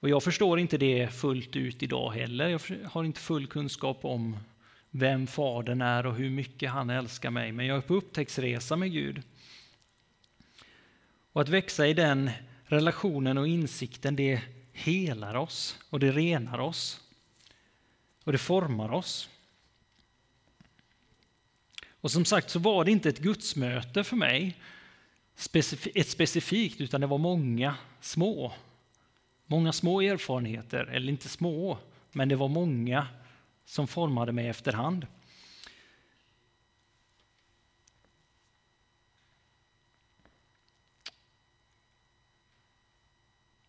Och 0.00 0.08
jag 0.08 0.22
förstår 0.22 0.58
inte 0.58 0.78
det 0.78 1.08
fullt 1.08 1.56
ut 1.56 1.82
idag 1.82 2.10
heller. 2.10 2.48
Jag 2.48 2.60
har 2.90 3.04
inte 3.04 3.20
full 3.20 3.46
kunskap 3.46 4.04
om 4.04 4.36
vem 4.96 5.26
Fadern 5.26 5.80
är 5.80 6.06
och 6.06 6.14
hur 6.14 6.30
mycket 6.30 6.70
han 6.70 6.90
älskar 6.90 7.30
mig. 7.30 7.52
Men 7.52 7.66
jag 7.66 7.76
är 7.76 7.80
på 7.80 7.94
upptäcktsresa 7.94 8.76
med 8.76 8.92
Gud. 8.92 9.22
Och 11.32 11.40
att 11.40 11.48
växa 11.48 11.86
i 11.86 11.94
den 11.94 12.30
relationen 12.64 13.38
och 13.38 13.48
insikten, 13.48 14.16
det 14.16 14.42
helar 14.72 15.34
oss 15.34 15.78
och 15.90 16.00
det 16.00 16.12
renar 16.12 16.58
oss. 16.58 17.00
Och 18.24 18.32
det 18.32 18.38
formar 18.38 18.92
oss. 18.92 19.30
Och 21.90 22.10
som 22.10 22.24
sagt 22.24 22.50
så 22.50 22.58
var 22.58 22.84
det 22.84 22.90
inte 22.90 23.08
ett 23.08 23.18
gudsmöte 23.18 24.04
för 24.04 24.16
mig, 24.16 24.60
ett 25.94 26.08
specifikt, 26.08 26.80
utan 26.80 27.00
det 27.00 27.06
var 27.06 27.18
många 27.18 27.76
små. 28.00 28.52
Många 29.46 29.72
små 29.72 30.00
erfarenheter, 30.00 30.84
eller 30.84 31.08
inte 31.08 31.28
små, 31.28 31.78
men 32.12 32.28
det 32.28 32.36
var 32.36 32.48
många 32.48 33.06
som 33.64 33.86
formade 33.86 34.32
mig 34.32 34.48
efterhand. 34.48 35.06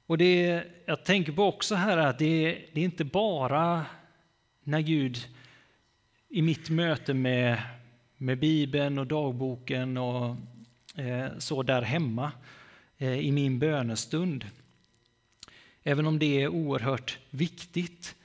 Och 0.08 0.18
det 0.18 0.64
jag 0.86 1.06
tänker 1.06 1.32
på 1.32 1.44
också 1.44 1.76
här 1.76 1.98
är 1.98 2.08
att 2.08 2.20
det, 2.20 2.66
det 2.74 2.82
är 2.82 2.86
inte 2.86 3.06
bara 3.06 3.86
när 4.64 4.82
Gud 4.82 5.28
i 6.30 6.42
mitt 6.42 6.70
möte 6.70 7.14
med, 7.14 7.62
med 8.18 8.40
Bibeln 8.40 8.98
och 8.98 9.08
dagboken 9.08 9.98
och 9.98 10.36
eh, 10.96 11.38
så 11.38 11.64
där 11.64 11.82
hemma 11.82 12.32
eh, 12.98 13.20
i 13.20 13.32
min 13.32 13.60
bönestund. 13.60 14.46
Även 15.84 16.06
om 16.06 16.20
det 16.20 16.42
är 16.42 16.48
oerhört 16.48 17.20
viktigt 17.30 18.16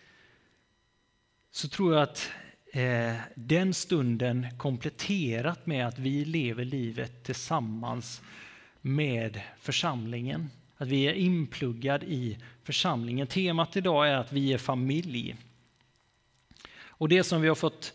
så 1.50 1.68
tror 1.68 1.94
jag 1.94 2.02
att 2.02 2.30
eh, 2.72 3.14
den 3.34 3.74
stunden 3.74 4.46
kompletterat 4.58 5.66
med 5.66 5.86
att 5.86 5.98
vi 5.98 6.24
lever 6.24 6.64
livet 6.64 7.24
tillsammans 7.24 8.22
med 8.80 9.40
församlingen. 9.60 10.50
Att 10.76 10.88
vi 10.88 11.04
är 11.04 11.12
inpluggad 11.12 12.02
i 12.04 12.38
församlingen. 12.62 13.26
Temat 13.26 13.76
idag 13.76 14.08
är 14.08 14.14
att 14.14 14.32
vi 14.32 14.52
är 14.52 14.58
familj. 14.58 15.36
Och 16.82 17.08
det 17.08 17.24
som 17.24 17.42
vi 17.42 17.48
har 17.48 17.54
fått 17.54 17.94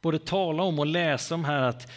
både 0.00 0.18
tala 0.18 0.62
om 0.62 0.78
och 0.78 0.86
läsa 0.86 1.34
om 1.34 1.44
här 1.44 1.62
att 1.62 1.92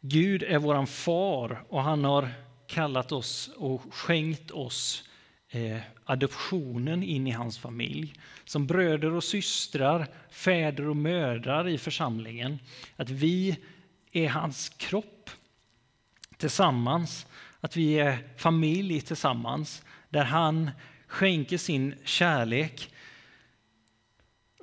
Gud 0.00 0.42
är 0.42 0.58
våran 0.58 0.86
far 0.86 1.64
och 1.68 1.82
han 1.82 2.04
har 2.04 2.28
kallat 2.66 3.12
oss 3.12 3.50
och 3.56 3.94
skänkt 3.94 4.50
oss 4.50 5.08
eh, 5.54 5.80
adoptionen 6.04 7.02
in 7.02 7.26
i 7.26 7.30
hans 7.30 7.58
familj. 7.58 8.14
Som 8.44 8.66
bröder 8.66 9.12
och 9.12 9.24
systrar, 9.24 10.06
fäder 10.30 10.88
och 10.88 10.96
mödrar 10.96 11.68
i 11.68 11.78
församlingen. 11.78 12.58
Att 12.96 13.10
vi 13.10 13.56
är 14.12 14.28
hans 14.28 14.68
kropp 14.68 15.30
tillsammans. 16.36 17.26
Att 17.60 17.76
vi 17.76 17.94
är 17.94 18.18
familj 18.36 19.00
tillsammans. 19.00 19.82
Där 20.08 20.24
han 20.24 20.70
skänker 21.06 21.58
sin 21.58 21.94
kärlek 22.04 22.90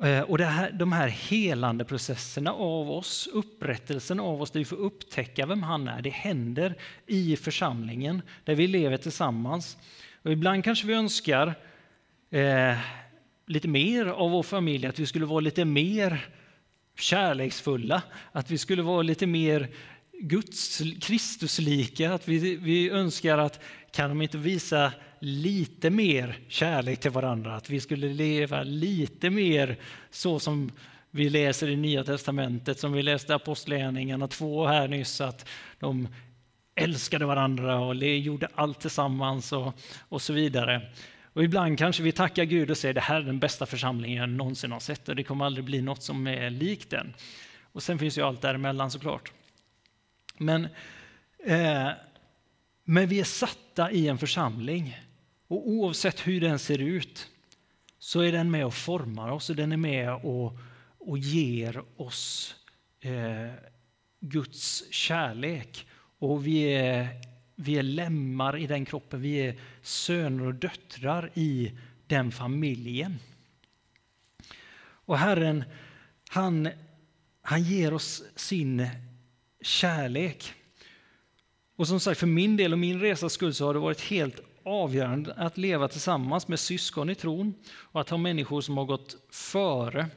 eh, 0.03 0.21
och 0.21 0.37
det 0.37 0.45
här, 0.45 0.71
de 0.71 0.91
här 0.91 1.07
helande 1.07 1.85
processerna 1.85 2.51
av 2.51 2.91
oss, 2.91 3.29
upprättelsen 3.33 4.19
av 4.19 4.41
oss, 4.41 4.51
där 4.51 4.59
vi 4.59 4.65
får 4.65 4.77
upptäcka 4.77 5.45
vem 5.45 5.63
han 5.63 5.87
är, 5.87 6.01
det 6.01 6.09
händer 6.09 6.75
i 7.07 7.35
församlingen 7.35 8.21
där 8.43 8.55
vi 8.55 8.67
lever 8.67 8.97
tillsammans. 8.97 9.77
Och 10.23 10.31
ibland 10.31 10.63
kanske 10.63 10.87
vi 10.87 10.93
önskar 10.93 11.55
eh, 12.29 12.77
lite 13.47 13.67
mer 13.67 14.05
av 14.05 14.31
vår 14.31 14.43
familj, 14.43 14.87
att 14.87 14.99
vi 14.99 15.05
skulle 15.05 15.25
vara 15.25 15.39
lite 15.39 15.65
mer 15.65 16.25
kärleksfulla, 16.99 18.01
att 18.31 18.51
vi 18.51 18.57
skulle 18.57 18.81
vara 18.81 19.01
lite 19.01 19.27
mer 19.27 19.69
Guds, 20.19 20.81
Kristuslika, 21.01 22.13
att 22.13 22.27
vi, 22.27 22.55
vi 22.55 22.89
önskar 22.89 23.37
att 23.37 23.59
kan 23.91 24.09
de 24.09 24.21
inte 24.21 24.37
visa 24.37 24.91
lite 25.19 25.89
mer 25.89 26.39
kärlek 26.47 26.99
till 26.99 27.11
varandra, 27.11 27.55
att 27.55 27.69
vi 27.69 27.79
skulle 27.79 28.13
leva 28.13 28.63
lite 28.63 29.29
mer 29.29 29.77
så 30.09 30.39
som 30.39 30.71
vi 31.11 31.29
läser 31.29 31.69
i 31.69 31.75
Nya 31.75 32.03
Testamentet, 32.03 32.79
som 32.79 32.93
vi 32.93 33.03
läste 33.03 33.33
i 33.33 33.35
Apostlagärningarna 33.35 34.27
2 34.27 34.67
här 34.67 34.87
nyss, 34.87 35.21
att 35.21 35.49
de 35.79 36.07
älskade 36.75 37.25
varandra 37.25 37.79
och 37.79 37.95
gjorde 37.95 38.47
allt 38.55 38.79
tillsammans 38.79 39.51
och, 39.51 39.73
och 40.09 40.21
så 40.21 40.33
vidare. 40.33 40.91
Och 41.33 41.43
ibland 41.43 41.77
kanske 41.77 42.03
vi 42.03 42.11
tackar 42.11 42.43
Gud 42.43 42.71
och 42.71 42.77
säger 42.77 42.93
det 42.93 43.01
här 43.01 43.21
är 43.21 43.25
den 43.25 43.39
bästa 43.39 43.65
församlingen 43.65 44.17
jag 44.17 44.29
någonsin 44.29 44.71
har 44.71 44.79
sett 44.79 45.09
och 45.09 45.15
det 45.15 45.23
kommer 45.23 45.45
aldrig 45.45 45.65
bli 45.65 45.81
något 45.81 46.03
som 46.03 46.27
är 46.27 46.49
likt 46.49 46.89
den. 46.89 47.13
Och 47.61 47.83
sen 47.83 47.99
finns 47.99 48.17
ju 48.17 48.21
allt 48.21 48.41
däremellan 48.41 48.91
såklart. 48.91 49.31
Men, 50.37 50.67
eh, 51.45 51.89
men 52.83 53.07
vi 53.07 53.19
är 53.19 53.23
satta 53.23 53.91
i 53.91 54.07
en 54.07 54.17
församling 54.17 54.99
och 55.47 55.69
oavsett 55.69 56.27
hur 56.27 56.41
den 56.41 56.59
ser 56.59 56.77
ut 56.77 57.27
så 57.99 58.19
är 58.19 58.31
den 58.31 58.51
med 58.51 58.65
och 58.65 58.73
formar 58.73 59.31
oss 59.31 59.49
och 59.49 59.55
den 59.55 59.71
är 59.71 59.77
med 59.77 60.13
och, 60.13 60.57
och 60.97 61.17
ger 61.17 61.83
oss 61.97 62.55
eh, 62.99 63.53
Guds 64.19 64.93
kärlek. 64.93 65.87
Och 66.21 66.47
vi 66.47 66.61
är, 66.61 67.07
vi 67.55 67.77
är 67.77 67.83
lemmar 67.83 68.57
i 68.57 68.67
den 68.67 68.85
kroppen, 68.85 69.21
vi 69.21 69.35
är 69.35 69.55
söner 69.81 70.45
och 70.45 70.55
döttrar 70.55 71.31
i 71.33 71.71
den 72.07 72.31
familjen. 72.31 73.19
Och 74.83 75.17
Herren, 75.17 75.63
han, 76.29 76.69
han 77.41 77.63
ger 77.63 77.93
oss 77.93 78.23
sin 78.35 78.87
kärlek. 79.61 80.53
Och 81.75 81.87
som 81.87 81.99
sagt, 81.99 82.19
för 82.19 82.27
min 82.27 82.57
del 82.57 82.73
och 82.73 82.79
min 82.79 82.99
resas 82.99 83.33
skull 83.33 83.53
så 83.53 83.65
har 83.65 83.73
det 83.73 83.79
varit 83.79 84.01
helt 84.01 84.39
avgörande 84.63 85.33
att 85.33 85.57
leva 85.57 85.87
tillsammans 85.87 86.47
med 86.47 86.59
syskon 86.59 87.09
i 87.09 87.15
tron 87.15 87.53
och 87.73 88.01
att 88.01 88.09
ha 88.09 88.17
människor 88.17 88.61
som 88.61 88.77
har 88.77 88.85
gått 88.85 89.15
före. 89.31 90.07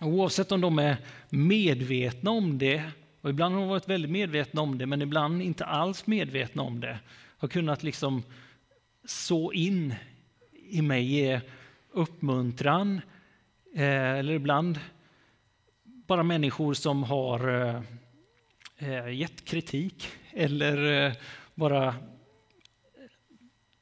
Oavsett 0.00 0.52
om 0.52 0.60
de 0.60 0.78
är 0.78 0.96
medvetna 1.30 2.30
om 2.30 2.58
det, 2.58 2.92
och 3.24 3.30
ibland 3.30 3.54
har 3.54 3.60
de 3.60 3.68
varit 3.68 3.88
väldigt 3.88 4.10
medvetna 4.10 4.60
om 4.60 4.78
det, 4.78 4.86
men 4.86 5.02
ibland 5.02 5.42
inte 5.42 5.64
alls 5.64 6.06
medvetna 6.06 6.62
om 6.62 6.80
det, 6.80 6.98
har 7.38 7.48
kunnat 7.48 7.82
liksom 7.82 8.22
så 9.04 9.52
in 9.52 9.94
i 10.52 10.82
mig, 10.82 11.04
ge 11.04 11.40
uppmuntran, 11.90 13.00
eh, 13.74 14.10
eller 14.10 14.32
ibland 14.32 14.80
bara 15.84 16.22
människor 16.22 16.74
som 16.74 17.02
har 17.02 17.48
eh, 17.48 17.82
eh 18.78 19.08
gett 19.08 19.44
kritik 19.44 20.08
eller 20.30 21.06
eh, 21.06 21.12
bara 21.54 21.94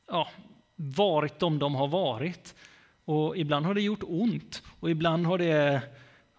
ja, 0.09 0.29
varit 0.77 1.39
de 1.39 1.59
de 1.59 1.75
har 1.75 1.89
varit. 1.89 2.55
Och 3.05 3.37
ibland 3.37 3.67
har 3.67 3.75
det 3.75 3.83
gjort 3.83 4.03
ont 4.03 4.63
och 4.81 4.91
ibland 4.91 5.27
har 5.27 5.39
det, 5.39 5.83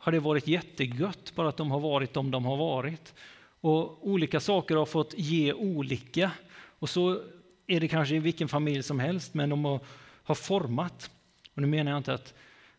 har 0.04 0.12
det 0.12 0.20
varit 0.20 0.48
jättegött 0.48 1.36
bara 1.36 1.50
att 1.50 1.58
de 1.58 1.72
har 1.72 1.80
varit 1.80 2.14
de 2.14 2.32
de 2.32 2.46
har 2.46 2.58
varit. 2.58 3.14
Och 3.62 4.08
olika 4.08 4.40
saker 4.40 4.76
har 4.76 4.86
fått 4.86 5.14
ge 5.18 5.54
olika. 5.54 6.32
Och 6.80 6.90
så 6.90 7.22
är 7.68 7.80
det 7.80 7.88
kanske 7.88 8.16
i 8.16 8.20
vilken 8.20 8.48
familj 8.48 8.84
som 8.84 9.00
helst, 9.00 9.34
men 9.34 9.50
de 9.50 9.66
har, 9.66 9.80
har 10.24 10.36
format. 10.36 11.12
Och 11.54 11.62
nu 11.62 11.68
menar 11.68 11.92
jag 11.92 11.98
inte 11.98 12.14
att 12.14 12.34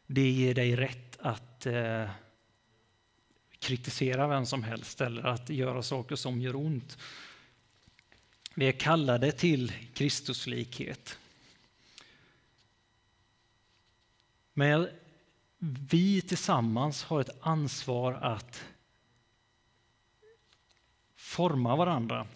det 0.06 0.30
ger 0.30 0.54
dig 0.54 0.76
rätt 0.76 1.18
att 1.20 1.66
eh, 1.66 2.10
kritisera 3.58 4.28
vem 4.28 4.46
som 4.46 4.62
helst 4.62 5.00
eller 5.00 5.26
att 5.26 5.50
göra 5.50 5.82
saker 5.82 6.16
som 6.16 6.40
gör 6.40 6.56
ont. 6.56 6.98
Vi 8.54 8.68
är 8.68 8.72
kallade 8.72 9.32
till 9.32 9.72
Kristuslikhet. 9.94 11.18
Men 14.52 14.88
vi 15.90 16.20
tillsammans 16.20 17.04
har 17.04 17.20
ett 17.20 17.36
ansvar 17.40 18.12
att 18.12 18.64
forma 21.16 21.76
varandra. 21.76 22.26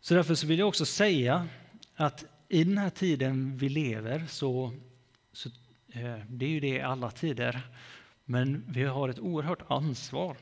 Så 0.00 0.14
därför 0.14 0.34
så 0.34 0.46
vill 0.46 0.58
jag 0.58 0.68
också 0.68 0.86
säga 0.86 1.48
att 1.94 2.24
i 2.48 2.64
den 2.64 2.78
här 2.78 2.90
tiden 2.90 3.56
vi 3.56 3.68
lever 3.68 4.26
så, 4.28 4.72
så 5.32 5.48
eh, 5.88 6.18
det 6.28 6.46
är 6.46 6.50
ju 6.50 6.60
det 6.60 6.68
i 6.68 6.80
alla 6.80 7.10
tider, 7.10 7.60
men 8.24 8.64
vi 8.68 8.84
har 8.84 9.08
ett 9.08 9.18
oerhört 9.18 9.70
ansvar. 9.70 10.36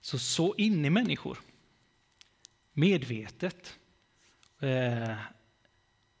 Så 0.00 0.18
så 0.18 0.54
in 0.54 0.84
i 0.84 0.90
människor 0.90 1.38
medvetet. 2.72 3.78
Eh, 4.58 5.16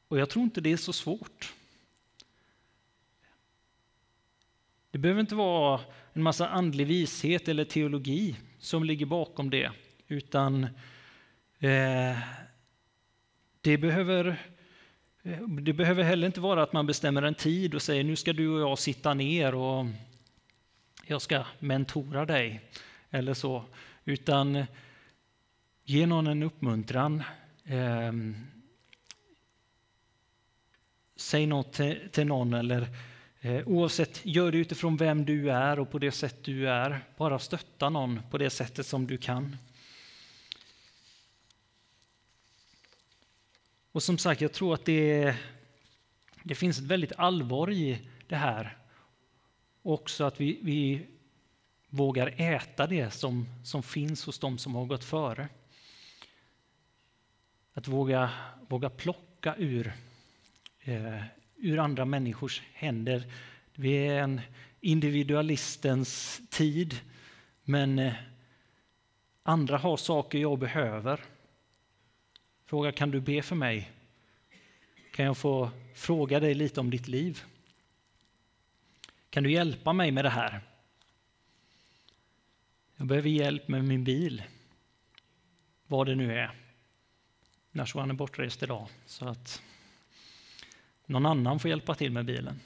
och 0.08 0.18
jag 0.18 0.30
tror 0.30 0.44
inte 0.44 0.60
det 0.60 0.72
är 0.72 0.76
så 0.76 0.92
svårt. 0.92 1.54
Det 4.90 4.98
behöver 4.98 5.20
inte 5.20 5.34
vara 5.34 5.80
en 6.12 6.22
massa 6.22 6.48
andlig 6.48 6.86
vishet 6.86 7.48
eller 7.48 7.64
teologi 7.64 8.36
som 8.58 8.84
ligger 8.84 9.06
bakom 9.06 9.50
det, 9.50 9.70
utan 10.08 10.64
eh, 11.58 12.18
det 13.60 13.78
behöver 13.78 14.36
eh, 15.22 15.48
det 15.48 15.72
behöver 15.72 16.02
heller 16.02 16.26
inte 16.26 16.40
vara 16.40 16.62
att 16.62 16.72
man 16.72 16.86
bestämmer 16.86 17.22
en 17.22 17.34
tid 17.34 17.74
och 17.74 17.82
säger 17.82 18.04
nu 18.04 18.16
ska 18.16 18.32
du 18.32 18.48
och 18.48 18.60
jag 18.60 18.78
sitta 18.78 19.14
ner 19.14 19.54
och 19.54 19.86
jag 21.06 21.22
ska 21.22 21.44
mentora 21.58 22.26
dig 22.26 22.60
eller 23.10 23.34
så, 23.34 23.64
utan 24.04 24.66
Ge 25.90 26.06
någon 26.06 26.26
en 26.26 26.42
uppmuntran. 26.42 27.22
Eh, 27.64 28.12
säg 31.16 31.46
något 31.46 31.72
till, 31.72 32.08
till 32.12 32.26
någon 32.26 32.54
eller 32.54 32.82
eh, 32.82 32.88
Eh, 33.42 33.68
oavsett, 33.68 34.26
gör 34.26 34.52
det 34.52 34.58
utifrån 34.58 34.96
vem 34.96 35.24
du 35.24 35.50
är 35.50 35.78
och 35.78 35.90
på 35.90 35.98
det 35.98 36.12
sätt 36.12 36.44
du 36.44 36.68
är. 36.68 37.04
Bara 37.16 37.38
stötta 37.38 37.88
någon 37.88 38.20
på 38.30 38.38
det 38.38 38.50
sättet 38.50 38.86
som 38.86 39.06
du 39.06 39.18
kan. 39.18 39.56
Och 43.92 44.02
som 44.02 44.18
sagt, 44.18 44.40
jag 44.40 44.52
tror 44.52 44.74
att 44.74 44.84
det, 44.84 45.34
det 46.42 46.54
finns 46.54 46.78
ett 46.78 46.84
väldigt 46.84 47.12
allvar 47.16 47.70
i 47.70 48.08
det 48.26 48.36
här. 48.36 48.76
Också 49.82 50.24
att 50.24 50.40
vi, 50.40 50.58
vi 50.62 51.06
vågar 51.88 52.40
äta 52.40 52.86
det 52.86 53.10
som, 53.10 53.46
som 53.64 53.82
finns 53.82 54.24
hos 54.24 54.38
dem 54.38 54.58
som 54.58 54.74
har 54.74 54.84
gått 54.86 55.04
före. 55.04 55.48
Att 57.72 57.88
våga, 57.88 58.30
våga 58.68 58.90
plocka 58.90 59.54
ur, 59.58 59.92
eh, 60.80 61.22
ur 61.60 61.78
andra 61.78 62.04
människors 62.04 62.62
händer. 62.72 63.32
Vi 63.74 63.92
är 63.94 64.22
en 64.22 64.40
individualistens 64.80 66.40
tid, 66.50 67.00
men 67.64 67.98
eh, 67.98 68.14
andra 69.42 69.78
har 69.78 69.96
saker 69.96 70.38
jag 70.38 70.58
behöver. 70.58 71.20
Fråga, 72.66 72.92
kan 72.92 73.10
du 73.10 73.20
be 73.20 73.42
för 73.42 73.56
mig? 73.56 73.90
Kan 75.12 75.24
jag 75.24 75.36
få 75.36 75.70
fråga 75.94 76.40
dig 76.40 76.54
lite 76.54 76.80
om 76.80 76.90
ditt 76.90 77.08
liv? 77.08 77.42
Kan 79.30 79.42
du 79.42 79.52
hjälpa 79.52 79.92
mig 79.92 80.10
med 80.10 80.24
det 80.24 80.30
här? 80.30 80.60
Jag 82.96 83.06
behöver 83.06 83.28
hjälp 83.28 83.68
med 83.68 83.84
min 83.84 84.04
bil. 84.04 84.42
Vad 85.86 86.06
det 86.06 86.14
nu 86.14 86.38
är. 86.38 86.50
Nashuan 87.72 88.10
är 88.10 88.14
bortrest 88.14 88.62
idag, 88.62 88.88
så 89.06 89.28
att 89.28 89.62
någon 91.10 91.26
annan 91.26 91.58
får 91.58 91.68
hjälpa 91.68 91.94
till 91.94 92.12
med 92.12 92.24
bilen. 92.24 92.60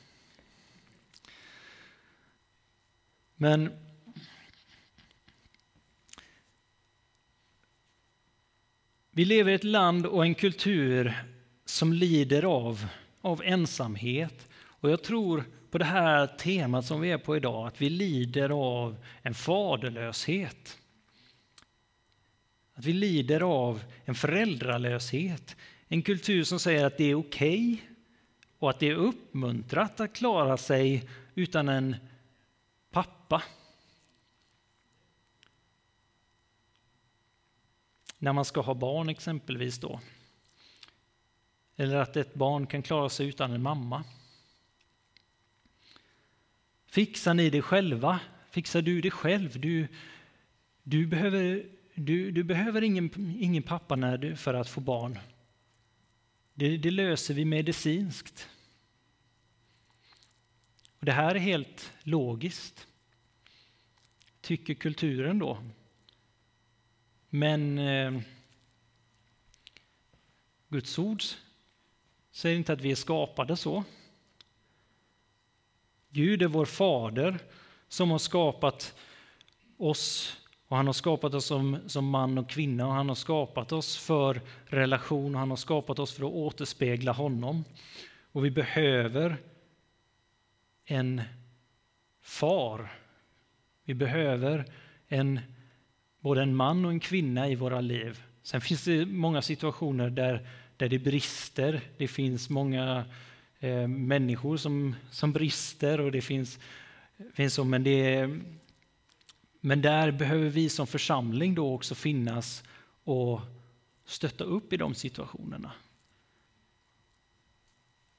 Men 3.36 3.70
vi 9.10 9.24
lever 9.24 9.52
i 9.52 9.54
ett 9.54 9.64
land 9.64 10.06
och 10.06 10.24
en 10.24 10.34
kultur 10.34 11.24
som 11.64 11.92
lider 11.92 12.42
av, 12.42 12.86
av 13.20 13.42
ensamhet. 13.44 14.48
Och 14.54 14.90
jag 14.90 15.02
tror 15.02 15.44
på 15.70 15.78
det 15.78 15.84
här 15.84 16.26
temat 16.26 16.86
som 16.86 17.00
vi 17.00 17.10
är 17.10 17.18
på 17.18 17.36
idag, 17.36 17.66
att 17.66 17.82
vi 17.82 17.90
lider 17.90 18.50
av 18.50 18.96
en 19.22 19.34
faderlöshet. 19.34 20.78
Att 22.74 22.84
vi 22.84 22.92
lider 22.92 23.40
av 23.40 23.84
en 24.04 24.14
föräldralöshet. 24.14 25.56
En 25.88 26.02
kultur 26.02 26.44
som 26.44 26.60
säger 26.60 26.84
att 26.84 26.98
det 26.98 27.04
är 27.04 27.14
okej 27.14 27.72
okay 27.72 27.93
och 28.64 28.70
att 28.70 28.78
det 28.78 28.88
är 28.88 28.94
uppmuntrat 28.94 30.00
att 30.00 30.12
klara 30.12 30.56
sig 30.56 31.08
utan 31.34 31.68
en 31.68 31.96
pappa. 32.90 33.42
När 38.18 38.32
man 38.32 38.44
ska 38.44 38.60
ha 38.60 38.74
barn 38.74 39.08
exempelvis 39.08 39.78
då. 39.78 40.00
Eller 41.76 41.96
att 41.96 42.16
ett 42.16 42.34
barn 42.34 42.66
kan 42.66 42.82
klara 42.82 43.08
sig 43.08 43.28
utan 43.28 43.52
en 43.52 43.62
mamma. 43.62 44.04
Fixar 46.86 47.34
ni 47.34 47.50
det 47.50 47.62
själva? 47.62 48.20
Fixar 48.50 48.82
du 48.82 49.00
det 49.00 49.10
själv? 49.10 49.60
Du, 49.60 49.88
du 50.82 51.06
behöver, 51.06 51.66
du, 51.94 52.30
du 52.30 52.44
behöver 52.44 52.82
ingen, 52.82 53.36
ingen 53.40 53.62
pappa 53.62 53.96
när 53.96 54.18
du, 54.18 54.36
för 54.36 54.54
att 54.54 54.68
få 54.68 54.80
barn. 54.80 55.18
Det, 56.54 56.76
det 56.76 56.90
löser 56.90 57.34
vi 57.34 57.44
medicinskt. 57.44 58.48
Och 61.04 61.06
det 61.06 61.12
här 61.12 61.34
är 61.34 61.38
helt 61.38 61.92
logiskt, 62.02 62.86
tycker 64.40 64.74
kulturen 64.74 65.38
då. 65.38 65.58
Men 67.28 67.78
eh, 67.78 68.20
Guds 70.68 70.98
ord 70.98 71.22
säger 72.32 72.56
inte 72.56 72.72
att 72.72 72.80
vi 72.80 72.90
är 72.90 72.94
skapade 72.94 73.56
så. 73.56 73.84
Gud 76.08 76.42
är 76.42 76.46
vår 76.46 76.64
fader 76.64 77.38
som 77.88 78.10
har 78.10 78.18
skapat 78.18 78.94
oss 79.76 80.36
och 80.68 80.76
han 80.76 80.86
har 80.86 80.92
skapat 80.92 81.34
oss 81.34 81.46
som, 81.46 81.78
som 81.86 82.08
man 82.08 82.38
och 82.38 82.50
kvinna 82.50 82.86
och 82.86 82.92
han 82.92 83.08
har 83.08 83.14
skapat 83.14 83.72
oss 83.72 83.96
för 83.96 84.40
relation 84.66 85.34
och 85.34 85.40
han 85.40 85.50
har 85.50 85.56
skapat 85.56 85.98
oss 85.98 86.12
för 86.12 86.26
att 86.26 86.32
återspegla 86.32 87.12
honom. 87.12 87.64
Och 88.32 88.44
vi 88.44 88.50
behöver 88.50 89.36
en 90.84 91.22
far. 92.22 92.92
Vi 93.84 93.94
behöver 93.94 94.64
en, 95.08 95.40
både 96.20 96.42
en 96.42 96.56
man 96.56 96.84
och 96.84 96.90
en 96.90 97.00
kvinna 97.00 97.48
i 97.48 97.54
våra 97.54 97.80
liv. 97.80 98.22
Sen 98.42 98.60
finns 98.60 98.84
det 98.84 99.06
många 99.06 99.42
situationer 99.42 100.10
där, 100.10 100.48
där 100.76 100.88
det 100.88 100.98
brister. 100.98 101.80
Det 101.98 102.08
finns 102.08 102.50
många 102.50 103.04
eh, 103.58 103.88
människor 103.88 104.56
som, 104.56 104.94
som 105.10 105.32
brister 105.32 106.00
och 106.00 106.12
det 106.12 106.20
finns, 106.20 106.58
finns 107.32 107.54
så, 107.54 107.64
men, 107.64 107.84
det, 107.84 108.30
men 109.60 109.82
där 109.82 110.10
behöver 110.10 110.48
vi 110.48 110.68
som 110.68 110.86
församling 110.86 111.54
då 111.54 111.74
också 111.74 111.94
finnas 111.94 112.64
och 113.04 113.40
stötta 114.04 114.44
upp 114.44 114.72
i 114.72 114.76
de 114.76 114.94
situationerna. 114.94 115.72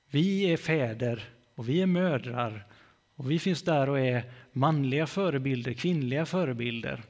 Vi 0.10 0.44
är 0.44 0.58
fäder 0.58 1.35
och 1.56 1.70
vi 1.70 1.82
är 1.82 1.86
mödrar 1.86 2.68
och 3.16 3.32
vi 3.32 3.40
finns 3.40 3.62
där 3.62 3.90
och 3.90 4.00
är 4.00 4.32
manliga 4.52 5.08
förebilder, 5.08 5.74
kvinnliga 5.74 6.26
förebilder. 6.26 7.04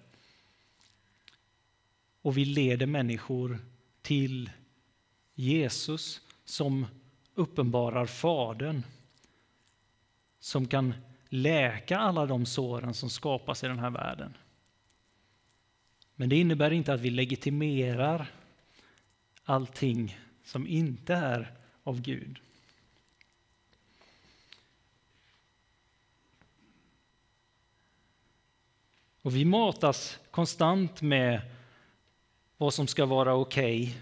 Och 2.21 2.37
vi 2.37 2.45
leder 2.45 2.85
människor 2.85 3.59
till 4.01 4.49
Jesus 5.33 6.21
som 6.45 6.85
uppenbarar 7.35 8.05
Fadern. 8.05 8.83
Som 10.39 10.67
kan 10.67 10.93
läka 11.29 11.97
alla 11.97 12.25
de 12.25 12.45
såren 12.45 12.93
som 12.93 13.09
skapas 13.09 13.63
i 13.63 13.67
den 13.67 13.79
här 13.79 13.89
världen. 13.89 14.37
Men 16.15 16.29
det 16.29 16.35
innebär 16.35 16.71
inte 16.71 16.93
att 16.93 17.01
vi 17.01 17.09
legitimerar 17.09 18.31
allting 19.43 20.17
som 20.43 20.67
inte 20.67 21.13
är 21.13 21.53
av 21.83 22.01
Gud. 22.01 22.39
Och 29.25 29.35
vi 29.35 29.45
matas 29.45 30.19
konstant 30.31 31.01
med 31.01 31.41
vad 32.57 32.73
som 32.73 32.87
ska 32.87 33.05
vara 33.05 33.35
okej 33.35 33.83
okay 33.83 33.93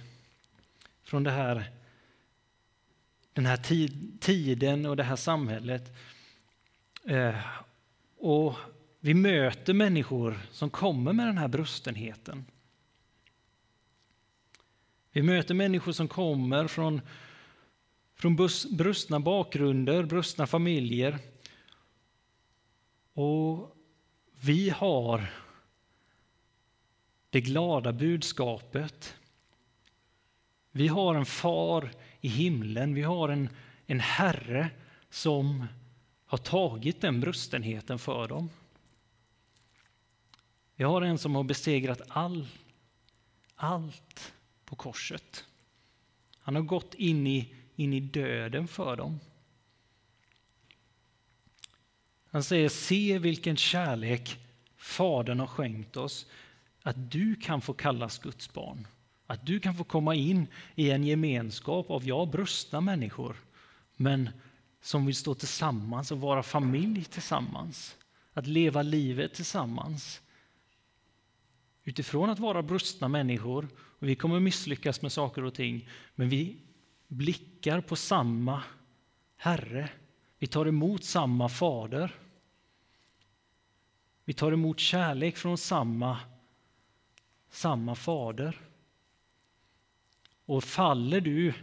från 1.04 1.24
det 1.24 1.32
här, 1.32 1.72
den 3.34 3.46
här 3.46 3.58
tiden 4.20 4.86
och 4.86 4.98
det 4.98 5.04
här 5.04 5.16
samhället. 5.16 5.98
Eh, 7.06 7.36
och 8.18 8.56
vi 9.00 9.14
möter 9.14 9.74
människor 9.74 10.40
som 10.52 10.70
kommer 10.70 11.14
med 11.14 11.28
den 11.28 11.38
här 11.38 11.48
brustenheten. 11.48 12.46
Vi 15.12 15.22
möter 15.22 15.54
människor 15.54 15.92
som 15.92 16.08
kommer 16.08 16.68
från, 16.68 17.02
från 18.16 18.36
brustna 18.72 19.20
bakgrunder, 19.20 20.04
brustna 20.04 20.48
familjer. 20.48 21.20
Och 23.14 23.78
vi 24.46 24.70
har 24.70 25.30
det 27.30 27.42
glada 27.42 27.94
budskapet. 27.94 29.16
Vi 30.72 30.88
har 30.88 31.16
en 31.16 31.26
far 31.26 31.92
i 32.22 32.28
himlen, 32.28 32.94
vi 32.94 33.02
har 33.02 33.30
en, 33.30 33.50
en 33.86 34.00
Herre 34.00 34.70
som 35.10 35.66
har 36.26 36.38
tagit 36.38 37.02
den 37.02 37.22
brustenheten 37.22 38.00
för 38.00 38.28
dem. 38.28 38.50
Vi 40.76 40.84
har 40.84 41.02
en 41.02 41.18
som 41.18 41.36
har 41.36 41.44
besegrat 41.44 42.02
all, 42.08 42.48
allt 43.56 44.34
på 44.66 44.76
korset. 44.76 45.46
Han 46.38 46.56
har 46.56 46.62
gått 46.62 46.94
in 46.94 47.28
i, 47.28 47.56
in 47.76 47.94
i 47.94 48.00
döden 48.00 48.68
för 48.68 48.96
dem. 48.96 49.20
Han 52.34 52.44
säger, 52.44 52.70
se 52.70 53.20
vilken 53.20 53.58
kärlek 53.58 54.40
Fadern 54.78 55.40
har 55.40 55.48
skänkt 55.48 55.98
oss, 55.98 56.26
att 56.84 57.12
du 57.12 57.36
kan 57.36 57.62
få 57.62 57.74
kallas 57.74 58.20
Guds 58.20 58.54
barn. 58.54 58.88
Att 59.28 59.46
du 59.46 59.60
kan 59.60 59.76
få 59.76 59.84
komma 59.84 60.16
in 60.16 60.48
i 60.76 60.90
en 60.90 61.04
gemenskap 61.04 61.90
av, 61.90 62.08
ja, 62.08 62.26
brustna 62.26 62.82
människor, 62.82 63.36
men 63.96 64.30
som 64.82 65.06
vill 65.06 65.16
stå 65.16 65.36
tillsammans 65.36 66.12
och 66.12 66.22
vara 66.22 66.44
familj 66.44 67.04
tillsammans. 67.04 67.96
Att 68.34 68.48
leva 68.48 68.82
livet 68.82 69.34
tillsammans. 69.34 70.22
Utifrån 71.84 72.30
att 72.30 72.40
vara 72.40 72.64
brustna 72.64 73.08
människor, 73.08 73.68
och 74.00 74.08
vi 74.08 74.16
kommer 74.16 74.40
misslyckas 74.40 75.02
med 75.02 75.12
saker 75.12 75.44
och 75.44 75.54
ting, 75.54 75.90
men 76.16 76.30
vi 76.30 76.58
blickar 77.08 77.82
på 77.82 77.96
samma 77.96 78.64
Herre. 79.38 79.90
Vi 80.40 80.48
tar 80.48 80.66
emot 80.66 81.04
samma 81.04 81.50
Fader. 81.50 82.20
Vi 84.26 84.34
tar 84.34 84.52
emot 84.52 84.80
kärlek 84.80 85.38
från 85.38 85.58
samma, 85.58 86.20
samma 87.50 87.96
fader. 87.96 88.60
Och 90.46 90.64
faller 90.64 91.22
du 91.22 91.54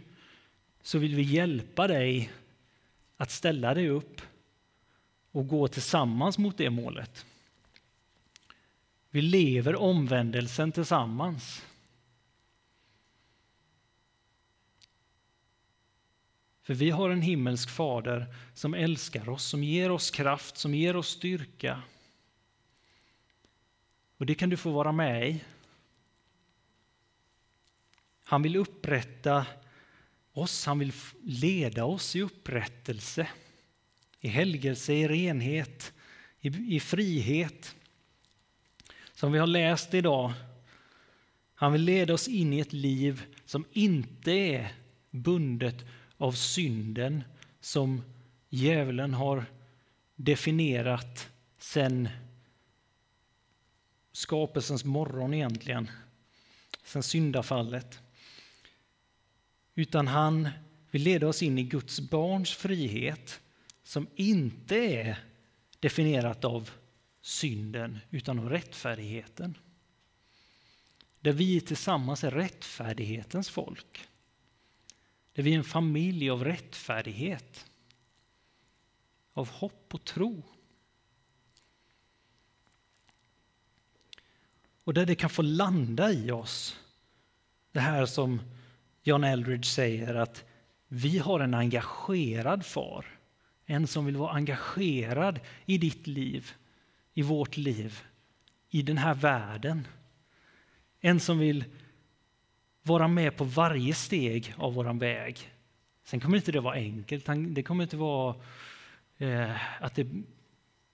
så 0.81 0.99
vill 0.99 1.15
vi 1.15 1.21
hjälpa 1.21 1.87
dig 1.87 2.31
att 3.17 3.31
ställa 3.31 3.73
dig 3.73 3.89
upp 3.89 4.21
och 5.31 5.47
gå 5.47 5.67
tillsammans 5.67 6.37
mot 6.37 6.57
det 6.57 6.69
målet. 6.69 7.25
Vi 9.09 9.21
lever 9.21 9.75
omvändelsen 9.75 10.71
tillsammans. 10.71 11.65
För 16.61 16.73
vi 16.73 16.89
har 16.89 17.09
en 17.09 17.21
himmelsk 17.21 17.69
fader 17.69 18.35
som 18.53 18.73
älskar 18.73 19.29
oss, 19.29 19.43
som 19.43 19.63
ger 19.63 19.91
oss 19.91 20.11
kraft, 20.11 20.57
som 20.57 20.75
ger 20.75 20.95
oss 20.95 21.07
styrka. 21.07 21.81
Och 24.21 24.27
det 24.27 24.35
kan 24.35 24.49
du 24.49 24.57
få 24.57 24.71
vara 24.71 24.91
med 24.91 25.29
i. 25.29 25.41
Han 28.23 28.41
vill 28.41 28.55
upprätta 28.55 29.45
oss, 30.33 30.65
han 30.65 30.79
vill 30.79 30.93
leda 31.21 31.85
oss 31.85 32.15
i 32.15 32.21
upprättelse, 32.21 33.27
i 34.19 34.27
helgelse, 34.27 34.93
i 34.93 35.07
renhet, 35.07 35.93
i, 36.39 36.75
i 36.75 36.79
frihet. 36.79 37.75
Som 39.13 39.31
vi 39.31 39.39
har 39.39 39.47
läst 39.47 39.93
idag, 39.93 40.33
han 41.53 41.71
vill 41.71 41.81
leda 41.81 42.13
oss 42.13 42.27
in 42.27 42.53
i 42.53 42.59
ett 42.59 42.73
liv 42.73 43.23
som 43.45 43.65
inte 43.71 44.31
är 44.31 44.73
bundet 45.09 45.85
av 46.17 46.31
synden 46.31 47.23
som 47.59 48.01
djävulen 48.49 49.13
har 49.13 49.45
definierat 50.15 51.29
sen 51.57 52.09
skapelsens 54.11 54.85
morgon 54.85 55.33
egentligen, 55.33 55.89
sen 56.83 57.03
syndafallet. 57.03 57.99
Utan 59.75 60.07
han 60.07 60.49
vill 60.91 61.03
leda 61.03 61.27
oss 61.27 61.43
in 61.43 61.57
i 61.57 61.63
Guds 61.63 61.99
barns 61.99 62.51
frihet 62.55 63.41
som 63.83 64.07
inte 64.15 64.75
är 64.75 65.23
definierat 65.79 66.45
av 66.45 66.69
synden 67.21 67.99
utan 68.09 68.39
av 68.39 68.49
rättfärdigheten. 68.49 69.57
Där 71.19 71.31
vi 71.31 71.61
tillsammans 71.61 72.23
är 72.23 72.31
rättfärdighetens 72.31 73.49
folk. 73.49 74.07
Där 75.33 75.43
vi 75.43 75.53
är 75.53 75.57
en 75.57 75.63
familj 75.63 76.29
av 76.29 76.43
rättfärdighet, 76.43 77.65
av 79.33 79.49
hopp 79.49 79.93
och 79.93 80.03
tro. 80.03 80.43
Och 84.83 84.93
där 84.93 85.05
det 85.05 85.15
kan 85.15 85.29
få 85.29 85.41
landa 85.41 86.11
i 86.11 86.31
oss, 86.31 86.79
det 87.71 87.79
här 87.79 88.05
som 88.05 88.41
John 89.03 89.23
Eldridge 89.23 89.63
säger 89.63 90.15
att 90.15 90.43
vi 90.87 91.17
har 91.17 91.39
en 91.39 91.53
engagerad 91.53 92.65
far. 92.65 93.05
En 93.65 93.87
som 93.87 94.05
vill 94.05 94.17
vara 94.17 94.31
engagerad 94.31 95.39
i 95.65 95.77
ditt 95.77 96.07
liv, 96.07 96.51
i 97.13 97.21
vårt 97.21 97.57
liv, 97.57 97.99
i 98.69 98.81
den 98.81 98.97
här 98.97 99.13
världen. 99.13 99.87
En 100.99 101.19
som 101.19 101.39
vill 101.39 101.65
vara 102.83 103.07
med 103.07 103.37
på 103.37 103.43
varje 103.43 103.93
steg 103.93 104.53
av 104.57 104.73
vår 104.73 104.99
väg. 104.99 105.51
Sen 106.03 106.19
kommer 106.19 106.37
inte 106.37 106.51
det 106.51 106.59
vara 106.59 106.75
enkelt, 106.75 107.25
det 107.47 107.63
kommer 107.63 107.83
inte 107.83 107.97
vara 107.97 108.35
eh, 109.17 109.83
att 109.83 109.95
det, 109.95 110.07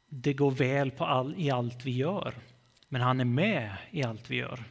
det 0.09 0.33
går 0.33 0.51
väl 0.51 0.91
på 0.91 1.05
all, 1.05 1.35
i 1.37 1.49
allt 1.49 1.85
vi 1.85 1.91
gör. 1.91 2.33
Men 2.87 3.01
han 3.01 3.19
är 3.19 3.25
med 3.25 3.77
i 3.91 4.03
allt 4.03 4.29
vi 4.29 4.35
gör. 4.35 4.63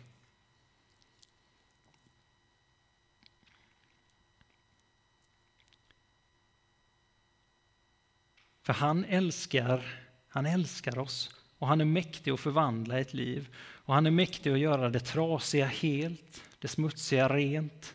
För 8.63 8.73
han 8.73 9.05
älskar, 9.05 10.05
han 10.29 10.47
älskar 10.47 10.99
oss 10.99 11.31
och 11.59 11.69
han 11.69 11.81
är 11.81 11.85
mäktig 11.85 12.31
att 12.31 12.41
förvandla 12.41 12.99
ett 12.99 13.15
liv. 13.15 13.57
Och 13.59 13.95
han 13.95 14.07
är 14.07 14.11
mäktig 14.11 14.53
att 14.53 14.59
göra 14.59 14.91
det 14.91 15.01
trasiga 15.01 15.67
helt, 15.67 16.43
det 16.59 16.69
smutsiga 16.69 17.29
rent 17.29 17.95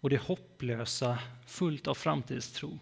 och 0.00 0.10
det 0.10 0.22
hopplösa 0.22 1.18
fullt 1.46 1.88
av 1.88 1.94
framtidstro. 1.94 2.78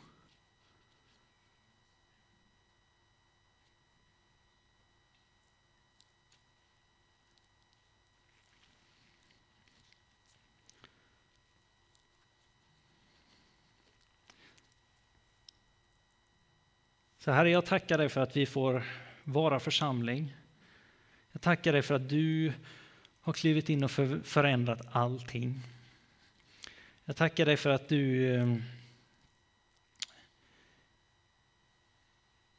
Så 17.27 17.33
Herre, 17.33 17.51
jag 17.51 17.67
tackar 17.67 17.99
dig 17.99 18.09
för 18.09 18.21
att 18.21 18.37
vi 18.37 18.47
får 18.47 18.83
vara 19.25 19.61
församling. 19.61 20.37
Jag 21.33 21.43
tackar 21.43 21.73
dig 21.73 21.83
för 21.83 21.95
att 21.95 22.09
du 22.09 22.53
har 23.21 23.33
klivit 23.33 23.69
in 23.69 23.85
och 23.85 23.91
förändrat 24.25 24.81
allting. 24.93 25.61
Jag 27.05 27.17
tackar 27.17 27.47
dig 27.47 27.57
för 27.57 27.71
att 27.71 27.89
du 27.89 28.35
eh, 28.35 28.57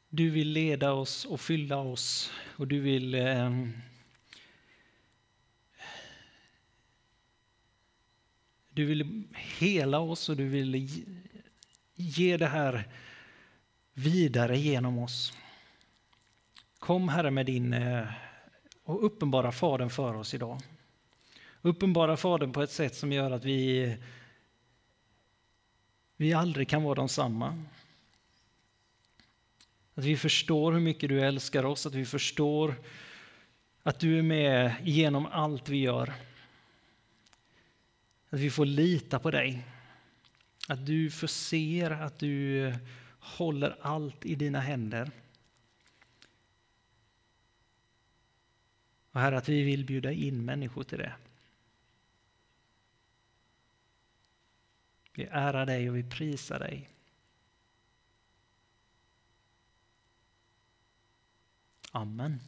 Du 0.08 0.30
vill 0.30 0.48
leda 0.48 0.92
oss 0.92 1.24
och 1.24 1.40
fylla 1.40 1.76
oss 1.76 2.32
och 2.56 2.68
du 2.68 2.80
vill 2.80 3.14
eh, 3.14 3.66
Du 8.68 8.84
vill 8.84 9.24
hela 9.58 9.98
oss 9.98 10.28
och 10.28 10.36
du 10.36 10.48
vill 10.48 10.88
ge 11.94 12.36
det 12.36 12.46
här 12.46 12.88
vidare 13.98 14.58
genom 14.58 14.98
oss. 14.98 15.32
Kom 16.78 17.08
Herre 17.08 17.30
med 17.30 17.46
din 17.46 17.72
eh, 17.72 18.06
och 18.84 19.04
uppenbara 19.04 19.52
Fadern 19.52 19.90
för 19.90 20.14
oss 20.14 20.34
idag. 20.34 20.60
Uppenbara 21.62 22.16
Fadern 22.16 22.52
på 22.52 22.62
ett 22.62 22.70
sätt 22.70 22.94
som 22.94 23.12
gör 23.12 23.30
att 23.30 23.44
vi, 23.44 23.96
vi 26.16 26.32
aldrig 26.32 26.68
kan 26.68 26.82
vara 26.82 26.94
de 26.94 27.08
samma. 27.08 27.64
Att 29.94 30.04
vi 30.04 30.16
förstår 30.16 30.72
hur 30.72 30.80
mycket 30.80 31.08
du 31.08 31.20
älskar 31.20 31.64
oss, 31.64 31.86
att 31.86 31.94
vi 31.94 32.06
förstår 32.06 32.74
att 33.82 34.00
du 34.00 34.18
är 34.18 34.22
med 34.22 34.74
genom 34.82 35.26
allt 35.26 35.68
vi 35.68 35.78
gör. 35.78 36.12
Att 38.30 38.40
vi 38.40 38.50
får 38.50 38.66
lita 38.66 39.18
på 39.18 39.30
dig. 39.30 39.66
Att 40.68 40.86
du 40.86 41.10
förser, 41.10 41.90
att 41.90 42.18
du 42.18 42.72
håller 43.36 43.78
allt 43.80 44.26
i 44.26 44.34
dina 44.34 44.60
händer. 44.60 45.10
Och 49.10 49.20
Herre, 49.20 49.38
att 49.38 49.48
vi 49.48 49.62
vill 49.62 49.84
bjuda 49.84 50.12
in 50.12 50.44
människor 50.44 50.82
till 50.82 50.98
det. 50.98 51.14
Vi 55.12 55.24
ärar 55.24 55.66
dig 55.66 55.90
och 55.90 55.96
vi 55.96 56.02
prisar 56.02 56.58
dig. 56.58 56.90
Amen. 61.90 62.40